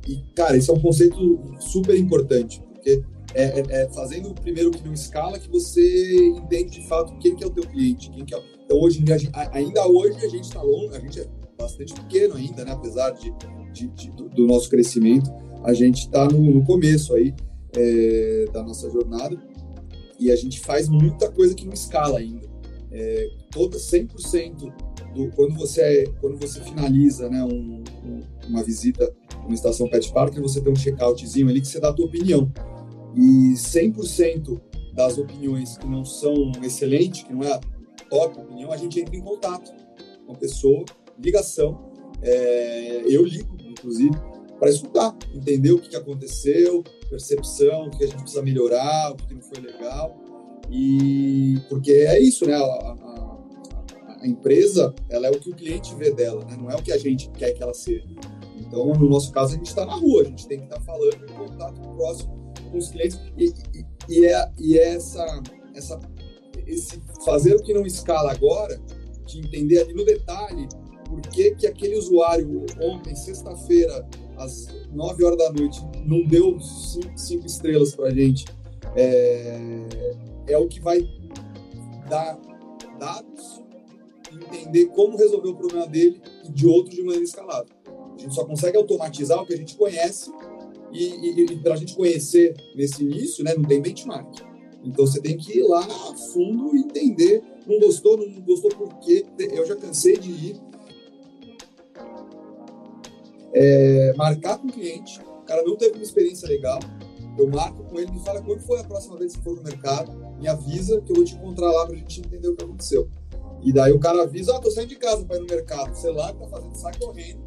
[0.07, 3.03] e, cara, esse é um conceito super importante, porque
[3.35, 7.45] é, é, é, fazendo primeiro que não escala que você entende de fato quem que
[7.45, 8.43] é o teu cliente, quem que é.
[8.65, 9.05] Então hoje
[9.53, 11.27] ainda hoje a gente está longe, a gente é
[11.59, 12.73] bastante pequeno ainda, né?
[12.73, 13.33] Apesar de,
[13.77, 15.31] de, de do nosso crescimento,
[15.62, 17.35] a gente está no, no, começo aí
[17.77, 19.37] é, da nossa jornada
[20.18, 22.47] e a gente faz muita coisa que não escala ainda.
[22.91, 24.72] É, toda 100%
[25.14, 29.12] do, quando você é, quando você finaliza, né, um, um, uma visita
[29.45, 32.51] uma estação pet park, você tem um checkoutzinho ali que você dá a tua opinião.
[33.14, 34.61] E 100%
[34.93, 37.61] das opiniões que não são excelentes, que não é a
[38.11, 39.72] top opinião, a gente entra em contato
[40.27, 40.85] com a pessoa,
[41.18, 41.93] ligação.
[42.22, 43.56] É, eu ligo,
[43.87, 44.16] inclusive,
[44.59, 49.16] para escutar, entender o que, que aconteceu, percepção, o que a gente precisa melhorar, o
[49.16, 50.16] que não foi legal.
[50.70, 52.55] E porque é isso, né?
[52.55, 56.57] A, a, a, empresa, ela é o que o cliente vê dela, né?
[56.59, 58.05] Não é o que a gente quer que ela seja.
[58.57, 60.82] Então, no nosso caso, a gente está na rua, a gente tem que estar tá
[60.82, 65.43] falando em contato próximo com os clientes e, e, e é, e é essa,
[65.74, 66.01] essa,
[66.66, 68.80] esse fazer o que não escala agora,
[69.26, 70.66] de entender ali no detalhe
[71.09, 77.19] por que, que aquele usuário ontem, sexta-feira, às 9 horas da noite, não deu cinco,
[77.19, 78.45] cinco estrelas para a gente,
[78.95, 79.59] é,
[80.49, 81.01] é o que vai
[82.09, 82.39] dar
[82.99, 83.63] dados,
[84.33, 87.75] entender como resolver o problema dele e de outros de maneira escalável.
[87.87, 90.31] A gente só consegue automatizar o que a gente conhece
[90.93, 94.41] e, e, e para a gente conhecer nesse início, né, não tem benchmark.
[94.85, 97.43] Então você tem que ir lá a fundo e entender.
[97.67, 99.27] Não gostou, não gostou por quê.
[99.39, 100.61] Eu já cansei de ir
[103.53, 106.81] é, marcar com o cliente, o cara não teve uma experiência legal,
[107.39, 110.13] eu marco com ele, me fala quando foi a próxima vez que for no mercado,
[110.39, 113.09] me avisa que eu vou te encontrar lá pra gente entender o que aconteceu.
[113.63, 116.13] E daí o cara avisa, ah, tô saindo de casa para ir no mercado, sei
[116.13, 117.45] lá, tá fazendo, sai correndo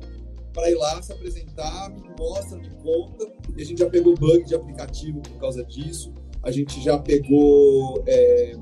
[0.54, 3.32] para ir lá se apresentar, me mostra, me conta.
[3.56, 6.14] E a gente já pegou bug de aplicativo por causa disso.
[6.44, 8.56] A gente já pegou é,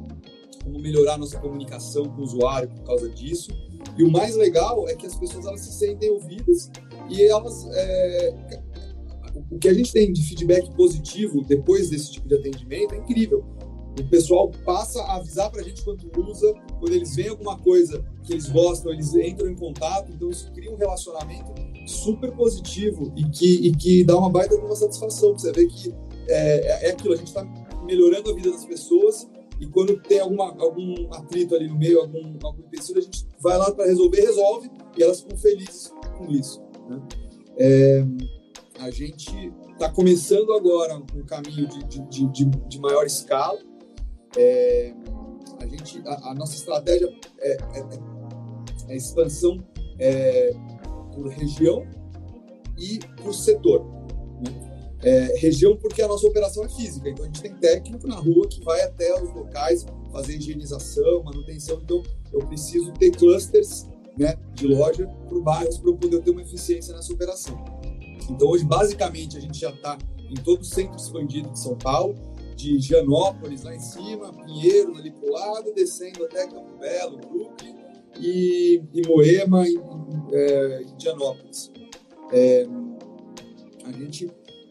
[0.64, 3.52] como melhorar nossa comunicação com o usuário por causa disso.
[3.98, 6.72] E o mais legal é que as pessoas elas se sentem ouvidas
[7.10, 8.36] e elas é,
[9.52, 13.44] o que a gente tem de feedback positivo depois desse tipo de atendimento é incrível.
[14.00, 18.06] O pessoal passa a avisar para a gente quando usa, quando eles veem alguma coisa
[18.24, 21.52] que eles gostam, eles entram em contato, então isso cria um relacionamento
[21.88, 25.34] super positivo e que, e que dá uma baita de uma satisfação.
[25.34, 25.96] Você vê que
[26.28, 27.44] é, é aquilo, a gente está
[27.86, 29.28] melhorando a vida das pessoas
[29.60, 33.58] e quando tem alguma, algum atrito ali no meio, algum, algum empecilho, a gente vai
[33.58, 36.62] lá para resolver, resolve e elas ficam felizes com isso.
[36.90, 37.02] Né?
[37.58, 38.06] É,
[38.80, 43.60] a gente está começando agora um caminho de, de, de, de maior escala.
[44.36, 44.94] É,
[45.60, 47.86] a, gente, a, a, nossa estratégia é, é,
[48.90, 49.64] é expansão
[50.00, 50.54] é,
[51.14, 51.88] por região
[52.78, 53.86] e por setor.
[54.42, 54.67] Né?
[55.04, 58.48] É, região porque a nossa operação é física, então a gente tem técnico na rua
[58.48, 62.02] que vai até os locais fazer higienização, manutenção, então
[62.34, 63.86] eu preciso ter clusters
[64.18, 67.64] né, de loja por bairros para eu poder ter uma eficiência nessa operação.
[68.30, 69.98] Então hoje basicamente a gente já está
[70.30, 72.16] em todo o centro expandido de São Paulo,
[72.56, 77.76] de Gianópolis lá em cima, Pinheiros ali para o lado, descendo até Campo Belo, Brooklyn
[78.20, 79.78] e, e Moema em,
[80.34, 80.82] é.
[82.32, 82.68] É,
[83.86, 84.30] a gente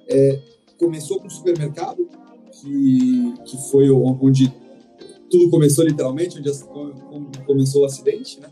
[0.09, 0.41] é,
[0.79, 2.09] começou com o supermercado,
[2.53, 4.53] que, que foi onde
[5.31, 8.49] tudo começou literalmente, onde começou o acidente, né?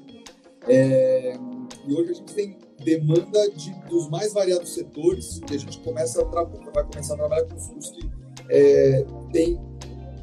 [0.66, 1.38] É,
[1.86, 6.22] e hoje a gente tem demanda de, dos mais variados setores e a gente começa
[6.22, 8.10] a vai começar a trabalhar com os que
[8.48, 9.60] é, tem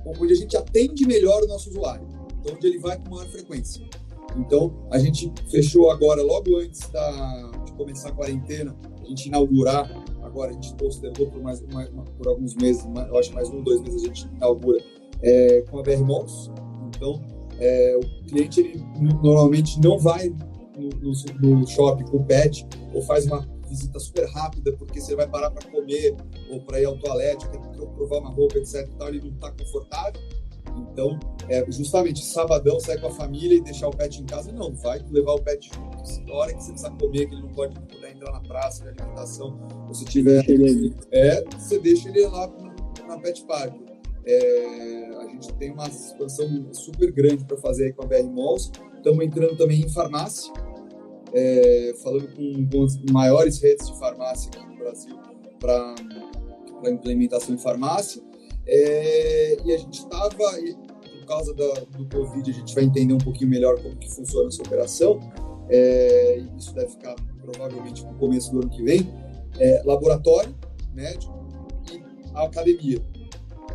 [0.05, 2.07] onde a gente atende melhor o nosso usuário,
[2.39, 3.83] então onde ele vai com maior frequência.
[4.37, 9.89] Então, a gente fechou agora, logo antes da, de começar a quarentena, a gente inaugurar,
[10.31, 11.61] agora a gente postergou por, mais,
[12.17, 14.81] por alguns meses, eu acho mais um, dois meses a gente inaugura
[15.21, 16.49] é, com a BR Malls.
[16.87, 17.21] Então,
[17.59, 18.83] é, o cliente ele
[19.21, 20.29] normalmente não vai
[20.77, 25.15] no, no, no shopping com o pet ou faz uma visita super rápida porque você
[25.15, 26.15] vai parar para comer
[26.49, 27.59] ou para ir ao toalete, quer
[27.95, 28.87] provar uma roupa, etc.
[28.97, 30.21] Tal, ele não está confortável
[30.77, 31.19] então,
[31.49, 35.03] é, justamente, sabadão, sair com a família e deixar o pet em casa, não, vai
[35.09, 36.27] levar o pet junto.
[36.27, 38.89] Na hora que você precisa comer, que ele não pode poder entrar na praça de
[38.89, 40.45] alimentação, ou se tiver.
[41.11, 42.51] É, você deixa ele lá
[43.07, 43.73] na Pet Park.
[44.25, 48.71] É, a gente tem uma expansão super grande para fazer aí com a BR Malls.
[48.95, 50.53] Estamos entrando também em farmácia,
[51.33, 55.19] é, falando com, com as maiores redes de farmácia aqui no Brasil
[55.59, 55.95] para
[56.89, 58.21] implementação em farmácia.
[58.73, 63.17] É, e a gente estava, por causa da, do Covid, a gente vai entender um
[63.17, 65.19] pouquinho melhor como que funciona essa operação.
[65.69, 69.13] É, isso deve ficar provavelmente no começo do ano que vem.
[69.59, 70.55] É, laboratório
[70.93, 71.33] médico
[71.91, 72.01] e
[72.33, 73.01] academia.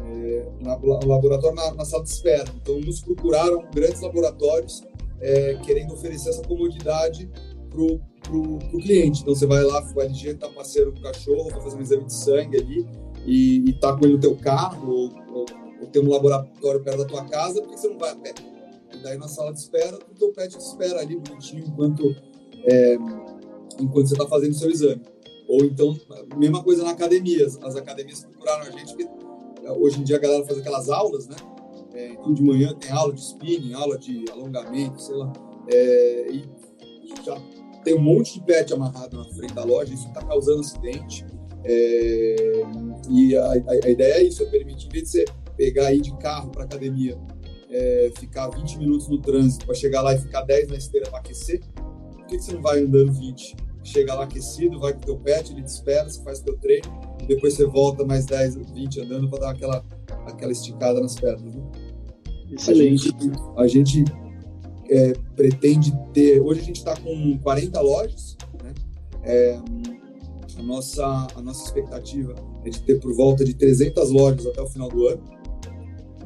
[0.01, 2.51] é, na, laboratório na, na, sala de espera.
[2.63, 4.83] Então, nos procuraram grandes laboratórios
[5.21, 7.31] é, querendo oferecer essa comodidade
[7.69, 9.21] para o cliente.
[9.21, 12.05] Então, você vai lá, o LG está passeando com o cachorro, vai fazer um exame
[12.05, 15.47] de sangue ali e está com ele no teu carro ou, ou,
[15.81, 18.35] ou, tem um laboratório perto da tua casa, por que você não vai a pé?
[18.95, 22.15] E daí, na sala de espera, o teu pet espera ali bonitinho enquanto,
[22.65, 22.95] é,
[23.81, 25.03] enquanto você está fazendo o seu exame.
[25.49, 25.97] Ou então,
[26.37, 27.47] mesma coisa na academia.
[27.47, 29.09] As academias procuraram a gente, porque
[29.65, 31.37] é, hoje em dia a galera faz aquelas aulas, né?
[31.95, 35.33] É, então, de manhã tem aula de spinning, aula de alongamento, sei lá.
[35.69, 36.45] É, e
[37.25, 37.41] já
[37.85, 41.25] tem um monte de pet amarrado na frente da loja, isso está causando acidente.
[41.69, 42.63] É,
[43.11, 45.25] e a, a, ideia é isso, é permitir, em vez de você
[45.57, 47.19] pegar aí de carro para academia,
[47.71, 51.19] é, ficar 20 minutos no trânsito para chegar lá e ficar 10 na esteira para
[51.19, 53.67] aquecer, por que, que você não vai andando 20?
[53.87, 56.59] chega lá aquecido, vai com o teu pet, ele te espera, você faz o teu
[56.59, 56.87] treino,
[57.23, 59.85] e depois você volta mais 10, 20 andando para dar aquela,
[60.27, 61.55] aquela esticada nas pernas.
[61.55, 61.63] Né?
[62.51, 63.09] Excelente.
[63.09, 64.05] A gente, a gente
[64.91, 66.41] é, pretende ter.
[66.41, 68.75] Hoje a gente está com 40 lojas, né?
[69.23, 69.59] É,
[70.59, 72.35] a, nossa, a nossa expectativa
[72.65, 75.23] é de ter por volta de 300 lojas até o final do ano.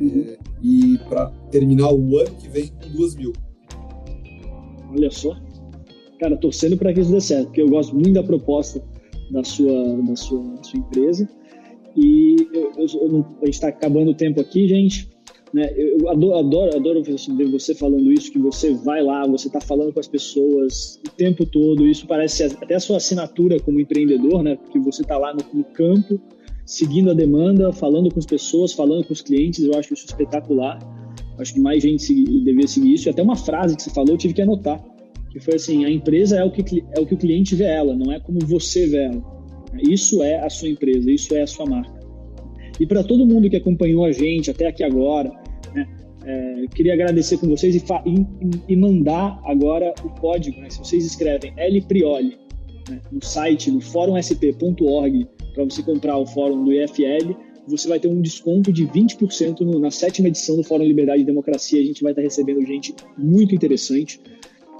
[0.01, 3.33] É, e para terminar o ano que vem com 2 mil.
[4.93, 5.37] Olha só
[6.21, 8.83] cara, torcendo para que isso dê certo, porque eu gosto muito da proposta
[9.31, 11.29] da sua, da sua, da sua empresa.
[11.97, 15.10] E eu, eu, eu a gente está acabando o tempo aqui, gente.
[15.53, 15.73] Né?
[15.77, 20.01] Eu adoro, adoro, ver você falando isso, que você vai lá, você está falando com
[20.01, 21.87] as pessoas o tempo todo.
[21.87, 24.57] Isso parece até a sua assinatura como empreendedor, né?
[24.57, 26.21] Porque você está lá no, no campo,
[26.65, 29.65] seguindo a demanda, falando com as pessoas, falando com os clientes.
[29.65, 30.79] Eu acho isso espetacular.
[31.39, 33.09] Acho que mais gente deveria seguir isso.
[33.09, 34.81] E até uma frase que você falou, eu tive que anotar
[35.31, 37.95] que foi assim: a empresa é o que, é o, que o cliente vê ela,
[37.97, 39.23] não é como você vê ela.
[39.89, 42.01] Isso é a sua empresa, isso é a sua marca.
[42.79, 45.31] E para todo mundo que acompanhou a gente até aqui agora,
[46.31, 48.27] é, queria agradecer com vocês e, e,
[48.69, 50.61] e, mandar agora o código.
[50.61, 52.39] Né, se vocês escrevem L Prioli
[52.89, 57.35] né, no site, no fórumasp.org, para você comprar o fórum do IFL,
[57.67, 61.25] você vai ter um desconto de 20% no, na sétima edição do Fórum Liberdade e
[61.25, 61.81] Democracia.
[61.81, 64.21] A gente vai estar recebendo gente muito interessante.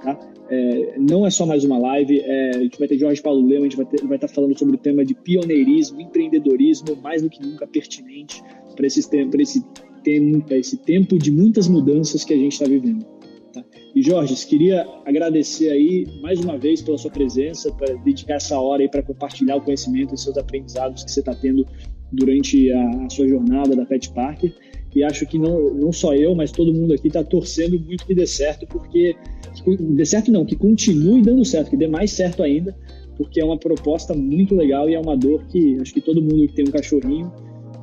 [0.03, 0.17] Tá?
[0.49, 3.61] É, não é só mais uma live, é, a gente vai ter Jorge Paulo Lema,
[3.61, 7.29] a gente vai, ter, vai estar falando sobre o tema de pioneirismo, empreendedorismo, mais do
[7.29, 8.41] que nunca pertinente
[8.75, 9.63] para esse, esse,
[10.03, 13.05] tempo, esse tempo de muitas mudanças que a gente está vivendo.
[13.53, 13.63] Tá?
[13.95, 18.81] E Jorge, queria agradecer aí mais uma vez pela sua presença, para dedicar essa hora
[18.81, 21.65] aí para compartilhar o conhecimento e seus aprendizados que você está tendo
[22.11, 24.53] durante a, a, sua jornada da Pet Parker.
[24.93, 28.13] E acho que não, não só eu, mas todo mundo aqui está torcendo muito que
[28.13, 29.15] dê certo, porque
[29.63, 32.75] que dê certo não, que continue dando certo, que dê mais certo ainda,
[33.17, 36.47] porque é uma proposta muito legal e é uma dor que acho que todo mundo
[36.47, 37.31] que tem um cachorrinho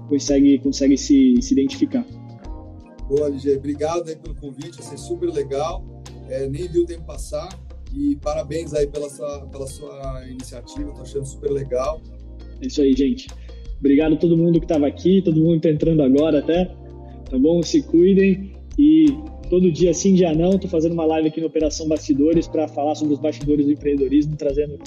[0.09, 2.04] consegue, consegue se, se identificar.
[3.09, 5.84] Boa, LG, obrigado aí pelo convite, achei super legal,
[6.28, 7.48] é, nem vi o tempo passar
[7.94, 12.02] e parabéns aí pela sua, pela sua iniciativa, tô achando super legal.
[12.61, 13.28] É isso aí, gente.
[13.78, 16.66] Obrigado a todo mundo que estava aqui, todo mundo que está entrando agora até,
[17.30, 17.62] tá bom?
[17.62, 19.06] Se cuidem e
[19.48, 22.94] todo dia sim, dia não, estou fazendo uma live aqui no Operação Bastidores para falar
[22.94, 24.78] sobre os bastidores do empreendedorismo, trazendo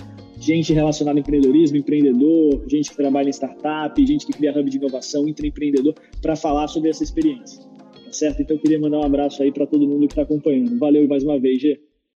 [0.42, 4.78] gente relacionada ao empreendedorismo, empreendedor, gente que trabalha em startup, gente que cria hub de
[4.78, 7.64] inovação, intraempreendedor, para falar sobre essa experiência.
[8.06, 8.42] Tá certo?
[8.42, 10.78] Então eu queria mandar um abraço aí para todo mundo que está acompanhando.
[10.80, 11.80] Valeu mais uma vez, Gê.